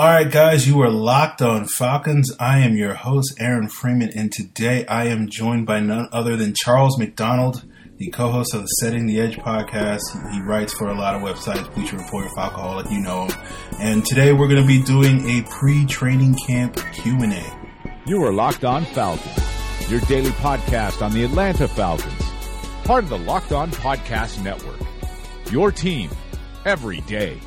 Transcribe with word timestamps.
All 0.00 0.06
right, 0.06 0.30
guys, 0.30 0.66
you 0.66 0.80
are 0.80 0.88
locked 0.88 1.42
on 1.42 1.66
Falcons. 1.66 2.34
I 2.40 2.60
am 2.60 2.74
your 2.74 2.94
host, 2.94 3.34
Aaron 3.38 3.68
Freeman, 3.68 4.08
and 4.16 4.32
today 4.32 4.86
I 4.86 5.08
am 5.08 5.28
joined 5.28 5.66
by 5.66 5.80
none 5.80 6.08
other 6.10 6.38
than 6.38 6.54
Charles 6.54 6.98
McDonald, 6.98 7.66
the 7.98 8.08
co-host 8.08 8.54
of 8.54 8.62
the 8.62 8.66
Setting 8.80 9.04
the 9.04 9.20
Edge 9.20 9.36
podcast. 9.36 10.00
He 10.32 10.40
writes 10.40 10.72
for 10.72 10.88
a 10.88 10.94
lot 10.94 11.16
of 11.16 11.20
websites, 11.20 11.70
Bleacher 11.74 11.98
Report, 11.98 12.28
Falcoholic, 12.34 12.90
you 12.90 13.00
know 13.00 13.26
him. 13.26 13.38
And 13.78 14.02
today 14.02 14.32
we're 14.32 14.48
going 14.48 14.62
to 14.62 14.66
be 14.66 14.82
doing 14.82 15.38
a 15.38 15.42
pre-training 15.50 16.34
camp 16.46 16.76
Q&A. 16.94 17.44
You 18.06 18.24
are 18.24 18.32
Locked 18.32 18.64
On 18.64 18.86
Falcons, 18.86 19.90
your 19.90 20.00
daily 20.00 20.30
podcast 20.30 21.02
on 21.02 21.12
the 21.12 21.24
Atlanta 21.24 21.68
Falcons, 21.68 22.24
part 22.84 23.04
of 23.04 23.10
the 23.10 23.18
Locked 23.18 23.52
On 23.52 23.70
Podcast 23.70 24.42
Network. 24.42 24.80
Your 25.52 25.70
team 25.70 26.08
every 26.64 27.02
day. 27.02 27.38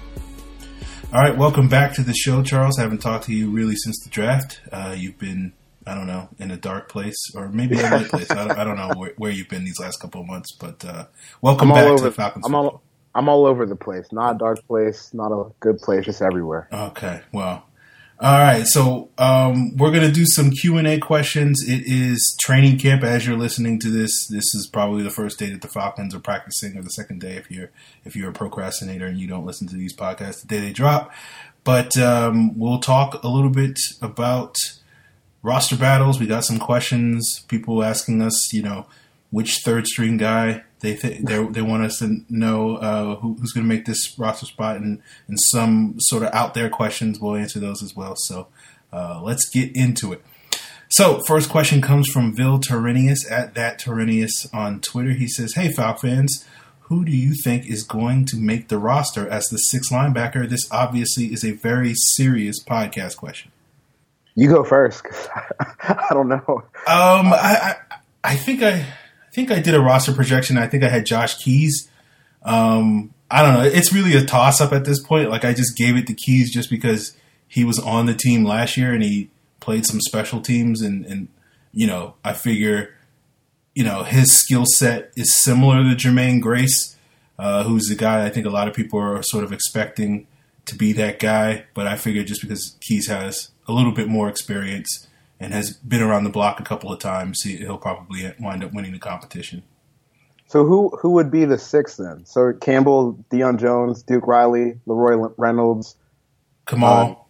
All 1.13 1.19
right, 1.19 1.37
welcome 1.37 1.67
back 1.67 1.93
to 1.93 2.01
the 2.01 2.15
show, 2.15 2.41
Charles. 2.41 2.79
I 2.79 2.81
haven't 2.81 3.03
talked 3.03 3.25
to 3.25 3.35
you 3.35 3.51
really 3.51 3.75
since 3.75 4.03
the 4.03 4.09
draft. 4.09 4.61
Uh, 4.71 4.95
you've 4.97 5.19
been, 5.19 5.53
I 5.85 5.93
don't 5.93 6.07
know, 6.07 6.27
in 6.39 6.49
a 6.49 6.57
dark 6.57 6.89
place 6.89 7.35
or 7.35 7.49
maybe 7.49 7.79
a 7.79 7.83
light 7.83 8.07
place. 8.07 8.31
I 8.31 8.47
don't, 8.47 8.57
I 8.57 8.63
don't 8.63 8.77
know 8.77 8.93
where, 8.97 9.13
where, 9.17 9.29
you've 9.29 9.47
been 9.47 9.63
these 9.63 9.79
last 9.79 9.99
couple 10.01 10.21
of 10.21 10.27
months, 10.27 10.53
but 10.59 10.83
uh, 10.83 11.05
welcome 11.39 11.71
I'm 11.71 11.75
back 11.75 11.87
all 11.91 11.97
to 11.97 12.03
the 12.05 12.11
Falcons. 12.11 12.47
I'm 12.47 12.55
all, 12.55 12.81
I'm 13.13 13.29
all 13.29 13.45
over 13.45 13.67
the 13.67 13.75
place. 13.75 14.07
Not 14.11 14.37
a 14.37 14.37
dark 14.39 14.67
place, 14.67 15.13
not 15.13 15.31
a 15.31 15.51
good 15.59 15.77
place, 15.77 16.03
just 16.03 16.23
everywhere. 16.23 16.67
Okay, 16.73 17.21
well, 17.31 17.63
all 18.19 18.39
right. 18.39 18.65
So 18.65 19.09
um, 19.17 19.75
we're 19.75 19.91
gonna 19.91 20.11
do 20.11 20.25
some 20.25 20.51
Q 20.51 20.77
and 20.77 20.87
A 20.87 20.99
questions. 20.99 21.63
It 21.67 21.83
is 21.85 22.37
training 22.41 22.77
camp 22.77 23.03
as 23.03 23.25
you're 23.25 23.37
listening 23.37 23.79
to 23.79 23.89
this. 23.89 24.27
This 24.27 24.55
is 24.55 24.67
probably 24.71 25.03
the 25.03 25.09
first 25.09 25.39
day 25.39 25.49
that 25.49 25.61
the 25.61 25.67
Falcons 25.67 26.15
are 26.15 26.19
practicing, 26.19 26.77
or 26.77 26.83
the 26.83 26.89
second 26.89 27.21
day 27.21 27.33
if 27.33 27.49
you're 27.51 27.71
if 28.05 28.15
you're 28.15 28.29
a 28.29 28.33
procrastinator 28.33 29.05
and 29.05 29.17
you 29.17 29.27
don't 29.27 29.45
listen 29.45 29.67
to 29.67 29.75
these 29.75 29.95
podcasts 29.95 30.41
the 30.41 30.47
day 30.47 30.59
they 30.59 30.73
drop. 30.73 31.11
But 31.63 31.97
um, 31.97 32.57
we'll 32.57 32.79
talk 32.79 33.23
a 33.23 33.27
little 33.27 33.49
bit 33.49 33.79
about 34.01 34.55
roster 35.41 35.77
battles. 35.77 36.19
We 36.19 36.27
got 36.27 36.45
some 36.45 36.59
questions. 36.59 37.43
People 37.47 37.83
asking 37.83 38.21
us, 38.21 38.53
you 38.53 38.61
know, 38.61 38.85
which 39.31 39.59
third 39.59 39.87
string 39.87 40.17
guy 40.17 40.63
they 40.83 40.95
th- 40.95 41.21
they, 41.21 41.43
they 41.45 41.61
want 41.61 41.83
us 41.83 41.99
to 41.99 42.23
know 42.29 42.75
uh, 42.75 43.15
who, 43.15 43.35
who's 43.35 43.53
going 43.53 43.65
to 43.65 43.73
make 43.73 43.85
this 43.85 44.19
roster 44.19 44.45
spot, 44.45 44.75
and 44.75 45.01
and 45.29 45.39
some 45.39 45.95
sort 45.97 46.23
of 46.23 46.33
out 46.33 46.53
there 46.53 46.69
questions. 46.69 47.19
We'll 47.19 47.37
answer 47.37 47.59
those 47.59 47.81
as 47.81 47.95
well. 47.95 48.15
So 48.17 48.49
uh, 48.91 49.21
let's 49.23 49.49
get 49.49 49.73
into 49.75 50.11
it. 50.11 50.21
So 50.89 51.21
first 51.25 51.49
question 51.49 51.81
comes 51.81 52.09
from 52.09 52.35
Vil 52.35 52.59
Torrenius 52.59 53.19
at 53.31 53.55
that 53.55 53.79
Torrenius 53.79 54.53
on 54.53 54.81
Twitter. 54.81 55.11
He 55.11 55.27
says, 55.27 55.55
"Hey 55.55 55.71
Falcons 55.71 56.01
fans." 56.01 56.45
Who 56.87 57.05
do 57.05 57.13
you 57.13 57.33
think 57.33 57.65
is 57.65 57.83
going 57.83 58.25
to 58.25 58.35
make 58.35 58.67
the 58.67 58.77
roster 58.77 59.27
as 59.27 59.45
the 59.45 59.57
sixth 59.57 59.89
linebacker? 59.89 60.47
This 60.47 60.69
obviously 60.69 61.27
is 61.27 61.45
a 61.45 61.51
very 61.51 61.93
serious 61.95 62.61
podcast 62.61 63.15
question. 63.15 63.53
You 64.35 64.49
go 64.49 64.65
first. 64.65 65.05
I 65.81 66.07
don't 66.11 66.27
know. 66.27 66.43
Um, 66.85 67.31
I, 67.31 67.75
I, 67.89 67.95
I 68.25 68.35
think 68.35 68.61
I 68.61 68.85
think 69.33 69.51
I 69.51 69.59
did 69.59 69.73
a 69.73 69.81
roster 69.81 70.13
projection. 70.13 70.57
I 70.57 70.67
think 70.67 70.83
I 70.83 70.89
had 70.89 71.05
Josh 71.05 71.37
Keyes. 71.37 71.89
Um, 72.43 73.13
I 73.31 73.41
don't 73.41 73.53
know. 73.55 73.63
It's 73.63 73.91
really 73.91 74.15
a 74.15 74.23
toss 74.23 74.61
up 74.61 74.73
at 74.73 74.85
this 74.85 75.01
point. 75.01 75.29
Like 75.29 75.43
I 75.43 75.53
just 75.53 75.75
gave 75.75 75.97
it 75.97 76.07
to 76.07 76.13
Keyes 76.13 76.51
just 76.51 76.69
because 76.69 77.15
he 77.47 77.63
was 77.63 77.79
on 77.79 78.05
the 78.05 78.13
team 78.13 78.43
last 78.43 78.77
year 78.77 78.93
and 78.93 79.03
he 79.03 79.29
played 79.59 79.85
some 79.85 80.01
special 80.01 80.41
teams, 80.41 80.81
and 80.81 81.05
and 81.05 81.27
you 81.71 81.87
know 81.87 82.15
I 82.23 82.33
figure 82.33 82.93
you 83.75 83.83
know, 83.83 84.03
his 84.03 84.31
skill 84.39 84.65
set 84.65 85.11
is 85.15 85.41
similar 85.41 85.77
to 85.77 85.95
Jermaine 85.95 86.41
Grace, 86.41 86.95
uh, 87.39 87.63
who's 87.63 87.87
the 87.87 87.95
guy 87.95 88.25
I 88.25 88.29
think 88.29 88.45
a 88.45 88.51
lot 88.51 88.67
of 88.67 88.73
people 88.73 88.99
are 88.99 89.21
sort 89.23 89.43
of 89.43 89.51
expecting 89.51 90.27
to 90.65 90.75
be 90.75 90.93
that 90.93 91.19
guy. 91.19 91.65
But 91.73 91.87
I 91.87 91.95
figure 91.95 92.23
just 92.23 92.41
because 92.41 92.77
Keyes 92.81 93.07
has 93.07 93.49
a 93.67 93.71
little 93.71 93.91
bit 93.91 94.07
more 94.07 94.29
experience 94.29 95.07
and 95.43 95.53
has 95.53 95.73
been 95.73 96.01
around 96.01 96.23
the 96.23 96.29
block 96.29 96.59
a 96.59 96.63
couple 96.63 96.91
of 96.91 96.99
times, 96.99 97.41
he'll 97.43 97.77
probably 97.77 98.33
wind 98.39 98.63
up 98.63 98.73
winning 98.73 98.93
the 98.93 98.99
competition. 98.99 99.63
So 100.47 100.65
who 100.65 100.89
who 101.01 101.11
would 101.11 101.31
be 101.31 101.45
the 101.45 101.57
sixth 101.57 101.97
then? 101.97 102.25
So 102.25 102.53
Campbell, 102.53 103.17
Deion 103.29 103.59
Jones, 103.59 104.03
Duke 104.03 104.25
Riley, 104.25 104.79
LaRoy 104.87 105.33
Reynolds, 105.37 105.95
Kemal. 106.65 107.27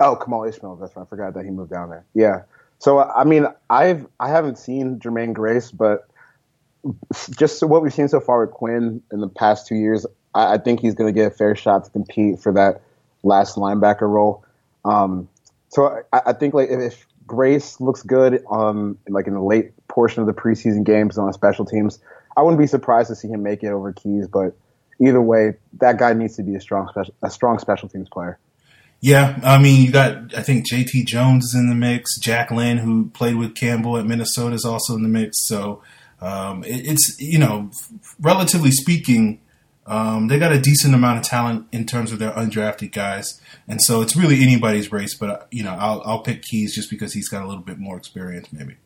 Uh, 0.00 0.04
oh, 0.04 0.16
Kemal 0.16 0.44
Ishmael. 0.44 0.76
That's 0.76 0.96
right. 0.96 1.02
I 1.02 1.06
forgot 1.06 1.34
that 1.34 1.44
he 1.44 1.50
moved 1.50 1.70
down 1.70 1.90
there. 1.90 2.04
Yeah. 2.14 2.42
So 2.78 2.98
I 2.98 3.24
mean, 3.24 3.46
I've 3.70 4.06
I 4.18 4.28
haven't 4.28 4.58
seen 4.58 4.98
Jermaine 4.98 5.32
Grace, 5.32 5.70
but 5.70 6.08
just 7.36 7.62
what 7.62 7.82
we've 7.82 7.94
seen 7.94 8.08
so 8.08 8.20
far 8.20 8.40
with 8.44 8.50
Quinn 8.52 9.02
in 9.12 9.20
the 9.20 9.28
past 9.28 9.66
two 9.66 9.76
years, 9.76 10.06
I, 10.34 10.54
I 10.54 10.58
think 10.58 10.80
he's 10.80 10.94
going 10.94 11.12
to 11.12 11.18
get 11.18 11.32
a 11.32 11.34
fair 11.34 11.54
shot 11.54 11.84
to 11.84 11.90
compete 11.90 12.40
for 12.40 12.52
that 12.52 12.82
last 13.22 13.56
linebacker 13.56 14.08
role. 14.08 14.44
Um, 14.84 15.28
so 15.68 16.02
I, 16.12 16.20
I, 16.26 16.32
think 16.32 16.54
like 16.54 16.68
if 16.70 17.06
Grace 17.26 17.80
looks 17.80 18.02
good, 18.02 18.44
um, 18.50 18.98
like 19.08 19.26
in 19.26 19.34
the 19.34 19.42
late 19.42 19.72
portion 19.88 20.20
of 20.20 20.26
the 20.26 20.34
preseason 20.34 20.84
games 20.84 21.18
on 21.18 21.32
special 21.32 21.64
teams, 21.64 21.98
I 22.36 22.42
wouldn't 22.42 22.60
be 22.60 22.66
surprised 22.66 23.08
to 23.08 23.16
see 23.16 23.28
him 23.28 23.42
make 23.42 23.62
it 23.62 23.68
over 23.68 23.92
Keyes. 23.92 24.28
But 24.28 24.56
either 25.00 25.20
way, 25.20 25.54
that 25.80 25.98
guy 25.98 26.12
needs 26.12 26.36
to 26.36 26.42
be 26.42 26.54
a 26.54 26.60
strong 26.60 26.88
special, 26.88 27.14
a 27.22 27.30
strong 27.30 27.58
special 27.58 27.88
teams 27.88 28.08
player. 28.08 28.38
Yeah, 29.00 29.38
I 29.42 29.58
mean, 29.58 29.84
you 29.84 29.92
got 29.92 30.34
I 30.34 30.42
think 30.42 30.70
JT 30.70 31.06
Jones 31.06 31.46
is 31.46 31.54
in 31.54 31.68
the 31.68 31.74
mix. 31.74 32.18
Jack 32.18 32.50
Lynn, 32.50 32.78
who 32.78 33.10
played 33.10 33.36
with 33.36 33.54
Campbell 33.54 33.98
at 33.98 34.06
Minnesota, 34.06 34.54
is 34.54 34.64
also 34.64 34.94
in 34.94 35.02
the 35.02 35.08
mix. 35.08 35.36
So 35.46 35.82
um, 36.20 36.64
it, 36.64 36.86
it's 36.86 37.16
you 37.18 37.38
know, 37.38 37.70
relatively 38.18 38.70
speaking, 38.70 39.40
um, 39.86 40.28
they 40.28 40.38
got 40.38 40.52
a 40.52 40.60
decent 40.60 40.94
amount 40.94 41.18
of 41.18 41.24
talent 41.24 41.66
in 41.72 41.86
terms 41.86 42.12
of 42.12 42.18
their 42.18 42.32
undrafted 42.32 42.92
guys, 42.92 43.40
and 43.68 43.80
so 43.80 44.02
it's 44.02 44.16
really 44.16 44.42
anybody's 44.42 44.90
race. 44.90 45.16
But 45.16 45.46
you 45.50 45.62
know, 45.62 45.76
I'll, 45.78 46.02
I'll 46.04 46.22
pick 46.22 46.42
Keyes 46.42 46.74
just 46.74 46.90
because 46.90 47.12
he's 47.12 47.28
got 47.28 47.42
a 47.42 47.46
little 47.46 47.62
bit 47.62 47.78
more 47.78 47.96
experience, 47.96 48.52
maybe. 48.52 48.76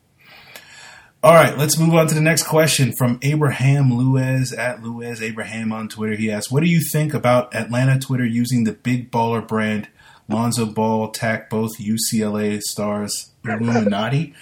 All 1.23 1.35
right, 1.35 1.55
let's 1.57 1.77
move 1.77 1.93
on 1.93 2.07
to 2.07 2.15
the 2.15 2.21
next 2.21 2.43
question 2.43 2.93
from 2.93 3.19
Abraham 3.21 3.91
Luez 3.91 4.57
at 4.57 4.81
Luez 4.81 5.21
Abraham 5.21 5.71
on 5.71 5.87
Twitter. 5.87 6.15
He 6.15 6.31
asks, 6.31 6.51
"What 6.51 6.63
do 6.63 6.69
you 6.69 6.81
think 6.81 7.13
about 7.13 7.53
Atlanta 7.55 7.99
Twitter 7.99 8.25
using 8.25 8.63
the 8.63 8.73
Big 8.73 9.11
Baller 9.11 9.47
brand?" 9.47 9.87
Lonzo 10.29 10.65
Ball 10.65 11.09
attacked 11.09 11.49
both 11.49 11.77
UCLA 11.77 12.61
stars 12.61 13.31
Illuminati. 13.43 14.33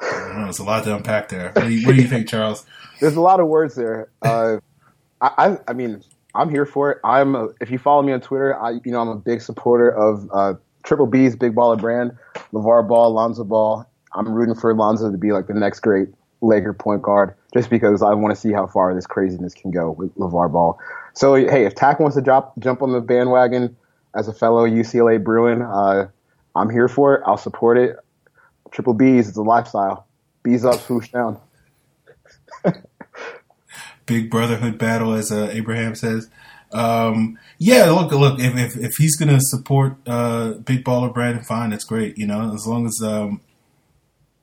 Know, 0.00 0.48
it's 0.48 0.58
a 0.58 0.64
lot 0.64 0.84
to 0.84 0.96
unpack 0.96 1.28
there. 1.28 1.52
What 1.52 1.64
do, 1.64 1.70
you, 1.70 1.86
what 1.86 1.94
do, 1.94 2.02
you, 2.02 2.08
think, 2.08 2.28
Charles? 2.28 2.64
There's 3.02 3.16
a 3.16 3.20
lot 3.20 3.40
of 3.40 3.48
words 3.48 3.74
there. 3.74 4.10
Uh, 4.22 4.58
I, 5.38 5.56
I, 5.68 5.72
mean, 5.72 6.02
I'm 6.34 6.50
here 6.50 6.66
for 6.66 6.90
it. 6.90 6.98
I'm. 7.04 7.36
A, 7.36 7.50
if 7.60 7.70
you 7.70 7.78
follow 7.78 8.02
me 8.02 8.12
on 8.12 8.20
Twitter, 8.20 8.60
I, 8.60 8.80
you 8.84 8.90
know, 8.90 9.00
I'm 9.00 9.08
a 9.08 9.14
big 9.14 9.40
supporter 9.40 9.88
of 9.88 10.28
uh, 10.32 10.54
Triple 10.82 11.06
B's 11.06 11.36
Big 11.36 11.54
Baller 11.54 11.80
brand, 11.80 12.10
LaVar 12.52 12.88
Ball, 12.88 13.12
Lonzo 13.12 13.44
Ball. 13.44 13.88
I'm 14.16 14.28
rooting 14.28 14.56
for 14.56 14.74
Lonzo 14.74 15.12
to 15.12 15.16
be 15.16 15.30
like 15.30 15.46
the 15.46 15.54
next 15.54 15.78
great 15.78 16.08
Laker 16.40 16.72
point 16.72 17.02
guard, 17.02 17.36
just 17.54 17.70
because 17.70 18.02
I 18.02 18.14
want 18.14 18.34
to 18.34 18.40
see 18.40 18.50
how 18.50 18.66
far 18.66 18.92
this 18.96 19.06
craziness 19.06 19.54
can 19.54 19.70
go 19.70 19.92
with 19.92 20.12
LaVar 20.16 20.50
Ball. 20.50 20.76
So 21.14 21.36
hey, 21.36 21.66
if 21.66 21.76
Takk 21.76 22.00
wants 22.00 22.16
to 22.16 22.22
drop, 22.22 22.58
jump 22.58 22.82
on 22.82 22.90
the 22.90 23.00
bandwagon 23.00 23.76
as 24.16 24.26
a 24.26 24.32
fellow 24.32 24.66
UCLA 24.66 25.22
Bruin, 25.22 25.62
uh, 25.62 26.08
I'm 26.56 26.68
here 26.68 26.88
for 26.88 27.14
it. 27.14 27.22
I'll 27.26 27.36
support 27.36 27.78
it. 27.78 27.96
Triple 28.72 28.94
B's, 28.94 29.28
it's 29.28 29.36
a 29.36 29.42
lifestyle. 29.42 30.06
B's 30.42 30.64
up, 30.64 30.80
swoosh 30.80 31.10
down. 31.10 31.38
Big 34.06 34.30
brotherhood 34.30 34.78
battle, 34.78 35.12
as 35.14 35.30
uh, 35.30 35.48
Abraham 35.52 35.94
says. 35.94 36.28
Um, 36.72 37.38
yeah, 37.58 37.90
look, 37.90 38.12
look. 38.12 38.40
If 38.40 38.56
if, 38.56 38.76
if 38.76 38.94
he's 38.96 39.16
gonna 39.16 39.40
support 39.40 39.96
uh, 40.06 40.52
Big 40.54 40.84
Baller 40.84 41.12
Brand, 41.12 41.46
fine, 41.46 41.70
that's 41.70 41.84
great. 41.84 42.18
You 42.18 42.26
know, 42.26 42.52
as 42.54 42.66
long 42.66 42.86
as 42.86 43.00
um, 43.02 43.40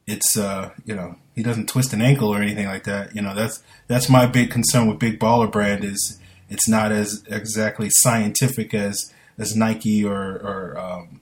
it's 0.06 0.38
uh, 0.38 0.72
you 0.86 0.96
know 0.96 1.16
he 1.36 1.44
doesn't 1.44 1.70
twist 1.70 1.94
an 1.94 2.02
ankle 2.02 2.30
or 2.30 2.42
anything 2.42 2.68
like 2.68 2.84
that. 2.84 3.16
You 3.16 3.22
know, 3.22 3.34
that's 3.34 3.64
that's 3.88 4.10
my 4.10 4.26
big 4.26 4.52
concern 4.52 4.88
with 4.88 5.00
Big 5.00 5.20
Baller 5.20 5.52
Brand 5.52 5.84
is 5.84 6.20
it's 6.50 6.68
not 6.68 6.92
as 6.92 7.24
exactly 7.28 7.90
scientific 7.90 8.74
as 8.74 9.14
as 9.38 9.56
Nike 9.56 10.04
or, 10.04 10.34
or 10.34 10.78
um, 10.78 11.22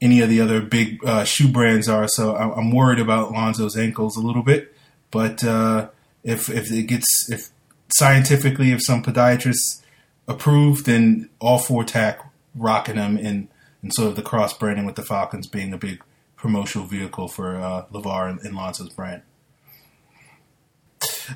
any 0.00 0.20
of 0.20 0.28
the 0.28 0.40
other 0.40 0.60
big 0.60 1.02
uh, 1.04 1.24
shoe 1.24 1.48
brands 1.48 1.88
are. 1.88 2.06
So 2.08 2.36
I'm 2.36 2.70
worried 2.70 2.98
about 2.98 3.32
Lonzo's 3.32 3.76
ankles 3.76 4.16
a 4.16 4.20
little 4.20 4.42
bit. 4.42 4.74
But 5.10 5.42
uh, 5.42 5.88
if 6.26 6.50
if 6.50 6.70
it 6.70 6.82
gets 6.82 7.30
if 7.30 7.48
scientifically 7.88 8.72
if 8.72 8.82
some 8.82 9.02
podiatrist 9.02 9.82
approved, 10.28 10.84
then 10.84 11.30
all 11.38 11.58
four 11.58 11.84
Takk 11.84 12.20
rocking 12.54 12.96
them 12.96 13.16
and, 13.16 13.48
and 13.80 13.94
sort 13.94 14.08
of 14.08 14.16
the 14.16 14.22
cross 14.22 14.52
branding 14.52 14.84
with 14.84 14.96
the 14.96 15.04
Falcons 15.04 15.46
being 15.46 15.72
a 15.72 15.78
big 15.78 16.02
promotional 16.36 16.86
vehicle 16.86 17.28
for 17.28 17.56
uh, 17.56 17.86
LaVar 17.92 18.30
and, 18.30 18.40
and 18.40 18.54
Lonzo's 18.54 18.92
brand. 18.92 19.22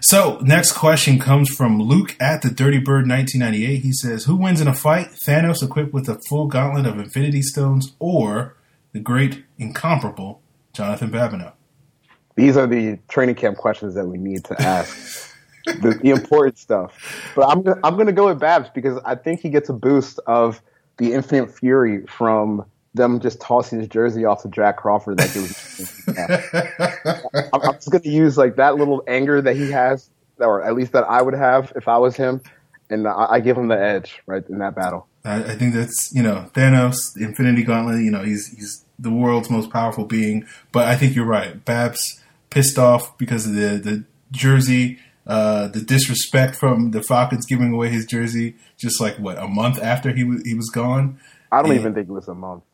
So, 0.01 0.39
next 0.43 0.73
question 0.73 1.19
comes 1.19 1.51
from 1.51 1.81
Luke 1.81 2.17
at 2.21 2.43
the 2.43 2.51
Dirty 2.51 2.79
Bird 2.79 3.09
1998. 3.09 3.83
He 3.83 3.93
says, 3.93 4.25
Who 4.25 4.37
wins 4.37 4.61
in 4.61 4.69
a 4.69 4.75
fight? 4.75 5.09
Thanos 5.27 5.65
equipped 5.65 5.93
with 5.93 6.09
a 6.09 6.21
full 6.29 6.47
gauntlet 6.47 6.87
of 6.87 6.99
Infinity 6.99 7.43
Stones 7.43 7.93
or 7.99 8.57
the 8.93 9.01
great, 9.01 9.45
incomparable 9.59 10.43
Jonathan 10.73 11.11
Babineaux? 11.11 11.53
These 12.41 12.57
are 12.57 12.67
the 12.67 12.99
training 13.09 13.35
camp 13.35 13.59
questions 13.59 13.95
that 13.95 14.07
we 14.07 14.17
need 14.17 14.45
to 14.45 14.61
ask. 14.63 15.35
the, 15.67 15.99
the, 16.03 16.09
important 16.11 16.57
stuff. 16.59 17.33
But 17.37 17.43
I'm 17.49 17.67
I'm 17.85 17.95
going 17.95 18.07
to 18.07 18.13
go 18.13 18.29
with 18.29 18.41
Babs 18.41 18.71
because 18.71 18.99
I 19.05 19.15
think 19.15 19.41
he 19.41 19.51
gets 19.51 19.69
a 19.69 19.75
boost 19.75 20.19
of 20.27 20.63
the 20.97 21.13
infinite 21.13 21.55
fury 21.55 22.07
from 22.07 22.65
them 22.95 23.21
just 23.21 23.43
tossing 23.43 23.79
his 23.79 23.89
jersey 23.89 24.25
off 24.25 24.43
to 24.43 24.49
Jack 24.49 24.79
Crawford 24.79 25.19
that 25.19 25.37
was. 25.37 26.03
I'm 27.53 27.75
just 27.75 27.91
going 27.91 28.03
to 28.03 28.11
use 28.11 28.39
like 28.39 28.57
that 28.57 28.77
little 28.77 29.05
anger 29.07 29.43
that 29.43 29.55
he 29.55 29.71
has, 29.71 30.09
or 30.39 30.63
at 30.63 30.75
least 30.75 30.93
that 30.93 31.05
I 31.05 31.21
would 31.21 31.35
have 31.35 31.73
if 31.77 31.89
I 31.89 31.99
was 31.99 32.17
him, 32.17 32.41
and 32.89 33.07
I, 33.07 33.27
I 33.33 33.41
give 33.41 33.59
him 33.59 33.69
the 33.69 33.79
edge 33.79 34.23
right 34.27 34.49
in 34.49 34.59
that 34.59 34.75
battle. 34.75 35.07
I, 35.27 35.45
I 35.45 35.55
think 35.57 35.75
that's 35.75 36.11
you 36.15 36.23
know 36.23 36.51
Thanos, 36.55 37.13
the 37.15 37.25
Infinity 37.25 37.65
Gauntlet. 37.65 38.03
You 38.03 38.11
know 38.11 38.23
he's 38.23 38.49
he's 38.49 38.83
the 38.99 39.11
world's 39.11 39.51
most 39.51 39.71
powerful 39.71 40.05
being, 40.05 40.47
but 40.73 40.89
I 40.89 40.97
think 40.97 41.15
you're 41.15 41.27
right. 41.27 41.63
Babs 41.65 42.20
pissed 42.51 42.79
off 42.79 43.17
because 43.19 43.47
of 43.47 43.55
the 43.55 43.79
the 43.79 44.05
jersey. 44.31 44.99
Uh, 45.27 45.69
the 45.69 45.81
disrespect 45.81 46.57
from 46.57 46.91
the 46.91 47.03
Falcons 47.03 47.47
giving 47.47 47.73
away 47.73 47.89
his 47.89 48.05
jersey 48.05 48.57
just 48.77 49.01
like 49.01 49.17
what 49.17 49.39
a 49.39 49.47
month 49.47 49.81
after 49.81 50.11
he 50.13 50.25
was 50.25 50.43
he 50.45 50.55
was 50.55 50.69
gone. 50.71 51.21
I 51.53 51.63
don't 51.63 51.71
and, 51.71 51.81
even 51.81 51.95
think 51.95 52.09
it 52.09 52.13
was 52.13 52.27
a 52.27 52.35
month. 52.35 52.65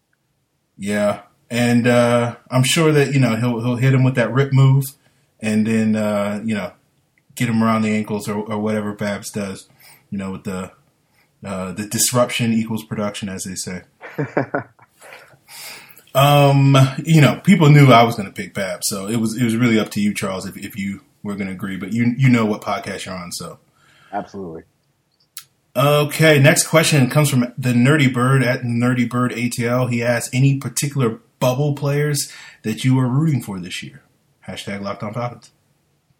Yeah, 0.79 1.23
and 1.51 1.87
uh, 1.87 2.37
I'm 2.51 2.63
sure 2.63 2.93
that 2.93 3.13
you 3.13 3.21
know 3.21 3.37
he'll 3.37 3.61
he'll 3.61 3.77
hit 3.77 3.93
him 3.93 4.05
with 4.05 4.15
that 4.15 4.33
rip 4.33 4.53
move, 4.53 4.85
and 5.41 5.67
then 5.67 5.97
uh, 5.97 6.41
you 6.45 6.55
know 6.55 6.73
get 7.35 7.49
him 7.49 7.63
around 7.63 7.83
the 7.83 7.95
ankles 7.95 8.29
or, 8.29 8.39
or 8.39 8.59
whatever 8.59 8.93
Babs 8.93 9.31
does. 9.31 9.69
You 10.11 10.19
know, 10.19 10.33
with 10.33 10.45
the 10.45 10.73
uh, 11.45 11.73
the 11.73 11.87
disruption 11.87 12.53
equals 12.53 12.85
production, 12.85 13.29
as 13.29 13.45
they 13.45 13.55
say. 13.55 13.83
um, 16.17 16.77
you 17.05 17.21
know, 17.21 17.41
people 17.45 17.69
knew 17.69 17.93
I 17.93 18.03
was 18.03 18.17
going 18.17 18.27
to 18.27 18.33
pick 18.33 18.55
Pab, 18.55 18.83
so 18.83 19.07
it 19.07 19.17
was 19.17 19.37
it 19.37 19.45
was 19.45 19.57
really 19.57 19.79
up 19.79 19.91
to 19.91 20.01
you, 20.01 20.15
Charles, 20.15 20.47
if, 20.47 20.57
if 20.57 20.77
you 20.77 21.03
were 21.23 21.35
going 21.35 21.49
to 21.49 21.53
agree. 21.53 21.77
But 21.77 21.93
you 21.93 22.15
you 22.17 22.29
know 22.29 22.47
what 22.47 22.63
podcast 22.63 23.05
you're 23.05 23.15
on, 23.15 23.33
so 23.33 23.59
absolutely. 24.13 24.63
Okay, 25.77 26.39
next 26.39 26.67
question 26.69 27.11
comes 27.11 27.29
from 27.29 27.53
the 27.59 27.75
Nerdy 27.75 28.13
Bird 28.13 28.43
at 28.43 28.63
Nerdy 28.63 29.09
Bird 29.09 29.33
ATL. 29.33 29.91
He 29.91 30.03
asks, 30.03 30.31
any 30.33 30.57
particular 30.57 31.21
bubble 31.39 31.75
players 31.75 32.33
that 32.63 32.83
you 32.83 32.99
are 32.99 33.07
rooting 33.07 33.43
for 33.43 33.61
this 33.61 33.83
year? 33.83 34.03
Hashtag 34.49 34.81
Locked 34.81 35.03
On 35.03 35.13
Falcons. 35.13 35.51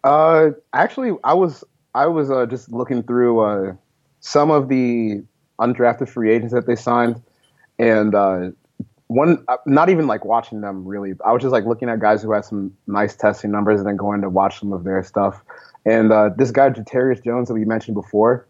Uh, 0.03 0.51
actually, 0.73 1.17
I 1.23 1.33
was 1.33 1.63
I 1.95 2.05
was 2.05 2.29
uh, 2.29 2.45
just 2.45 2.71
looking 2.71 3.01
through 3.01 3.39
uh, 3.39 3.73
some 4.19 4.51
of 4.51 4.69
the 4.69 5.23
undrafted 5.59 6.07
free 6.07 6.31
agents 6.31 6.53
that 6.53 6.67
they 6.67 6.75
signed, 6.75 7.23
and 7.79 8.13
uh, 8.13 8.51
one 9.07 9.43
uh, 9.47 9.57
not 9.65 9.89
even 9.89 10.07
like 10.07 10.25
watching 10.25 10.61
them 10.61 10.85
really. 10.85 11.13
I 11.25 11.31
was 11.31 11.41
just 11.41 11.51
like 11.51 11.65
looking 11.65 11.89
at 11.89 11.99
guys 11.99 12.21
who 12.21 12.31
had 12.31 12.45
some 12.45 12.75
nice 12.87 13.15
testing 13.15 13.51
numbers, 13.51 13.79
and 13.79 13.87
then 13.87 13.95
going 13.95 14.21
to 14.21 14.29
watch 14.29 14.59
some 14.59 14.73
of 14.73 14.83
their 14.83 15.03
stuff. 15.03 15.41
And 15.85 16.11
uh, 16.11 16.29
this 16.35 16.51
guy 16.51 16.69
Jatarius 16.69 17.23
Jones 17.23 17.47
that 17.47 17.53
we 17.53 17.65
mentioned 17.65 17.95
before 17.95 18.45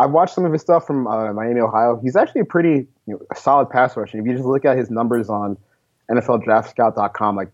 I've 0.00 0.12
watched 0.12 0.34
some 0.34 0.46
of 0.46 0.52
his 0.52 0.62
stuff 0.62 0.86
from 0.86 1.06
uh, 1.06 1.32
Miami, 1.34 1.60
Ohio. 1.60 2.00
He's 2.02 2.16
actually 2.16 2.40
a 2.40 2.46
pretty 2.46 2.86
you 3.06 3.14
know, 3.14 3.20
solid 3.36 3.68
pass 3.68 3.96
rusher. 3.96 4.18
If 4.18 4.24
you 4.24 4.32
just 4.32 4.46
look 4.46 4.64
at 4.64 4.78
his 4.78 4.90
numbers 4.90 5.28
on 5.28 5.58
NFLDraftScout.com, 6.10 7.36
like 7.36 7.48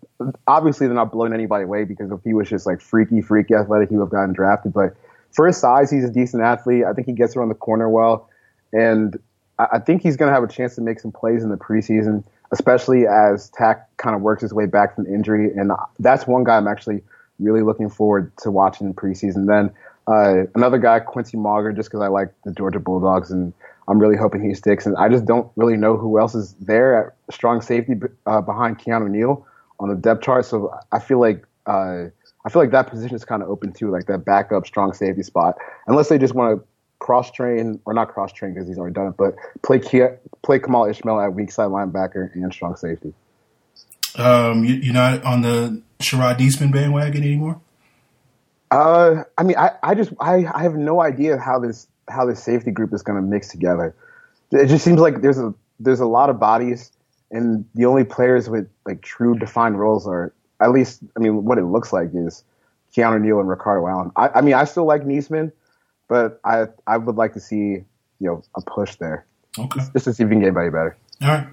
obviously 0.47 0.87
they're 0.87 0.95
not 0.95 1.11
blowing 1.11 1.33
anybody 1.33 1.65
away 1.65 1.85
because 1.85 2.11
if 2.13 2.21
he 2.23 2.35
was 2.35 2.49
just 2.49 2.65
like 2.65 2.81
freaky, 2.81 3.21
freaky 3.21 3.55
athletic, 3.55 3.89
he 3.89 3.97
would 3.97 4.05
have 4.05 4.11
gotten 4.11 4.33
drafted. 4.33 4.73
But 4.73 4.95
for 5.33 5.49
his 5.49 5.57
size, 5.57 5.91
he's 5.91 6.05
a 6.05 6.11
decent 6.11 6.45
athlete. 6.45 6.85
I 6.85 6.93
think 6.93 7.09
he 7.09 7.13
gets 7.13 7.35
around 7.35 7.49
the 7.49 7.57
corner 7.57 7.89
well, 7.89 8.31
and 8.73 9.19
I, 9.59 9.67
I 9.73 9.79
think 9.81 10.03
he's 10.03 10.17
going 10.17 10.29
to 10.29 10.35
have 10.35 10.45
a 10.45 10.49
chance 10.49 10.77
to 10.77 10.81
make 10.83 11.01
some 11.01 11.11
plays 11.11 11.43
in 11.43 11.51
the 11.51 11.57
preseason, 11.57 12.23
especially 12.53 13.07
as 13.07 13.51
Takk 13.51 13.89
kind 13.97 14.15
of 14.15 14.23
works 14.23 14.43
his 14.43 14.53
way 14.53 14.67
back 14.67 14.95
from 14.95 15.07
injury. 15.07 15.53
And 15.53 15.73
that's 15.99 16.27
one 16.27 16.45
guy 16.45 16.57
I'm 16.57 16.69
actually 16.69 17.03
really 17.39 17.63
looking 17.63 17.91
forward 17.91 18.37
to 18.39 18.51
watching 18.51 18.87
in 18.87 18.95
preseason. 18.95 19.47
Then 19.47 19.71
uh, 20.07 20.47
another 20.55 20.79
guy, 20.79 21.01
Quincy 21.01 21.37
Mauger, 21.37 21.73
just 21.73 21.91
because 21.91 22.03
I 22.03 22.09
like 22.09 22.33
the 22.45 22.53
Georgia 22.53 22.79
Bulldogs 22.79 23.31
and 23.31 23.53
I'm 23.89 23.99
really 23.99 24.17
hoping 24.17 24.43
he 24.43 24.55
sticks. 24.55 24.87
And 24.87 24.97
I 24.97 25.09
just 25.09 25.25
don't 25.25 25.51
really 25.57 25.77
know 25.77 25.97
who 25.97 26.19
else 26.19 26.35
is 26.35 26.55
there 26.55 27.07
at 27.07 27.35
strong 27.35 27.61
safety 27.61 27.95
uh, 28.27 28.41
behind 28.41 28.79
Keanu 28.79 29.11
Neal 29.11 29.47
on 29.79 29.89
the 29.89 29.95
depth 29.95 30.23
chart. 30.23 30.45
So 30.45 30.73
I 30.93 30.99
feel 30.99 31.21
like 31.21 31.45
uh, 31.67 32.07
I 32.45 32.49
feel 32.49 32.63
like 32.63 32.71
that 32.71 32.89
position 32.89 33.17
is 33.17 33.25
kind 33.25 33.43
of 33.43 33.49
open 33.49 33.73
too, 33.73 33.91
like 33.91 34.07
that 34.07 34.25
backup 34.25 34.67
strong 34.67 34.93
safety 34.93 35.23
spot, 35.23 35.57
unless 35.89 36.09
they 36.09 36.19
just 36.19 36.35
want 36.35 36.59
to 36.61 36.67
cross 36.99 37.31
train 37.31 37.81
or 37.85 37.95
not 37.95 38.13
cross 38.13 38.33
train 38.33 38.55
because 38.55 38.69
he's 38.69 38.79
already 38.79 38.95
done 38.95 39.09
it, 39.09 39.17
but 39.17 39.35
play 39.63 39.79
Kia, 39.79 40.19
play 40.43 40.59
Kemal 40.59 40.87
Ishmael 40.87 41.21
at 41.21 41.35
weak 41.35 41.51
side 41.51 41.69
linebacker 41.69 42.35
and 42.35 42.53
strong 42.53 42.77
safety. 42.77 43.13
Um, 44.17 44.65
you, 44.65 44.91
are 44.91 44.95
not 44.95 45.25
on 45.25 45.43
the 45.43 45.83
Sharrod 45.99 46.39
Neasman 46.39 46.73
bandwagon 46.73 47.23
anymore. 47.23 47.61
Uh, 48.71 49.25
I 49.39 49.43
mean, 49.43 49.57
I, 49.57 49.73
I 49.83 49.95
just 49.95 50.13
I, 50.21 50.47
I 50.53 50.63
have 50.63 50.75
no 50.75 51.01
idea 51.01 51.39
how 51.39 51.59
this 51.59 51.87
how 52.09 52.25
this 52.25 52.43
safety 52.43 52.71
group 52.71 52.93
is 52.95 53.03
going 53.03 53.17
to 53.17 53.23
mix 53.23 53.49
together. 53.49 53.95
It 54.53 54.67
just 54.67 54.85
seems 54.85 55.01
like 55.01 55.21
there's 55.21 55.39
a 55.39 55.55
there's 55.79 56.01
a 56.01 56.07
lot 56.07 56.31
of 56.31 56.41
bodies, 56.41 56.91
and 57.31 57.65
the 57.75 57.85
only 57.87 58.05
players 58.05 58.49
with 58.49 58.69
like 58.87 59.03
true 59.03 59.39
defined 59.39 59.79
roles 59.79 60.07
are 60.07 60.33
at 60.61 60.73
least 60.73 61.03
I 61.17 61.21
mean 61.21 61.45
what 61.45 61.59
it 61.59 61.65
looks 61.65 61.93
like 61.93 62.11
is 62.15 62.43
Keanu 62.95 63.21
Neal 63.21 63.39
and 63.39 63.49
Ricardo 63.49 63.87
Allen. 63.87 64.11
I, 64.17 64.29
I 64.29 64.41
mean, 64.41 64.55
I 64.55 64.65
still 64.65 64.87
like 64.87 65.03
Neasman, 65.03 65.53
but 66.09 66.41
I 66.45 66.67
I 66.87 66.97
would 66.99 67.17
like 67.17 67.35
to 67.35 67.41
see 67.41 67.57
you 67.57 67.85
know 68.21 68.43
a 68.55 68.63
push 68.63 68.97
there. 68.97 69.27
Okay, 69.59 69.81
just 69.93 70.05
to 70.05 70.15
see 70.15 70.23
if 70.23 70.29
we 70.29 70.35
can 70.35 70.41
get 70.41 70.47
anybody 70.49 70.71
better. 70.71 70.97
All 71.23 71.29
right. 71.29 71.47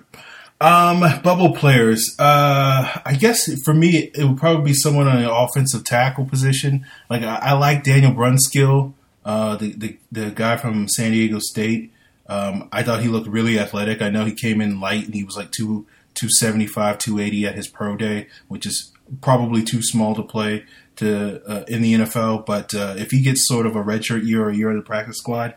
Um, 0.61 1.01
bubble 1.23 1.53
players. 1.53 2.15
Uh, 2.17 3.01
I 3.05 3.15
guess 3.19 3.49
for 3.63 3.73
me, 3.73 4.11
it 4.15 4.23
would 4.23 4.37
probably 4.37 4.63
be 4.63 4.73
someone 4.73 5.07
on 5.07 5.21
the 5.21 5.33
offensive 5.33 5.83
tackle 5.83 6.25
position. 6.25 6.85
Like 7.09 7.23
I, 7.23 7.35
I 7.35 7.53
like 7.53 7.83
Daniel 7.83 8.13
Brunskill, 8.13 8.93
uh, 9.25 9.57
the, 9.57 9.73
the 9.73 9.97
the 10.11 10.31
guy 10.31 10.57
from 10.57 10.87
San 10.87 11.11
Diego 11.11 11.39
State. 11.39 11.91
Um, 12.27 12.69
I 12.71 12.83
thought 12.83 13.01
he 13.01 13.09
looked 13.09 13.27
really 13.27 13.59
athletic. 13.59 14.01
I 14.01 14.09
know 14.09 14.23
he 14.23 14.33
came 14.33 14.61
in 14.61 14.79
light 14.79 15.05
and 15.05 15.13
he 15.13 15.23
was 15.23 15.35
like 15.35 15.51
two 15.51 15.85
two 16.13 16.29
seventy 16.29 16.67
five, 16.67 16.97
two 16.97 17.19
eighty 17.19 17.45
at 17.45 17.55
his 17.55 17.67
pro 17.67 17.97
day, 17.97 18.27
which 18.47 18.65
is 18.65 18.93
probably 19.21 19.63
too 19.63 19.81
small 19.81 20.15
to 20.15 20.23
play 20.23 20.65
to 20.97 21.41
uh, 21.47 21.63
in 21.67 21.81
the 21.81 21.93
NFL. 21.93 22.45
But 22.45 22.73
uh, 22.73 22.95
if 22.97 23.11
he 23.11 23.21
gets 23.21 23.47
sort 23.47 23.65
of 23.65 23.75
a 23.75 23.83
redshirt 23.83 24.25
year 24.25 24.43
or 24.43 24.49
a 24.49 24.55
year 24.55 24.69
in 24.69 24.77
the 24.77 24.83
practice 24.83 25.17
squad, 25.17 25.55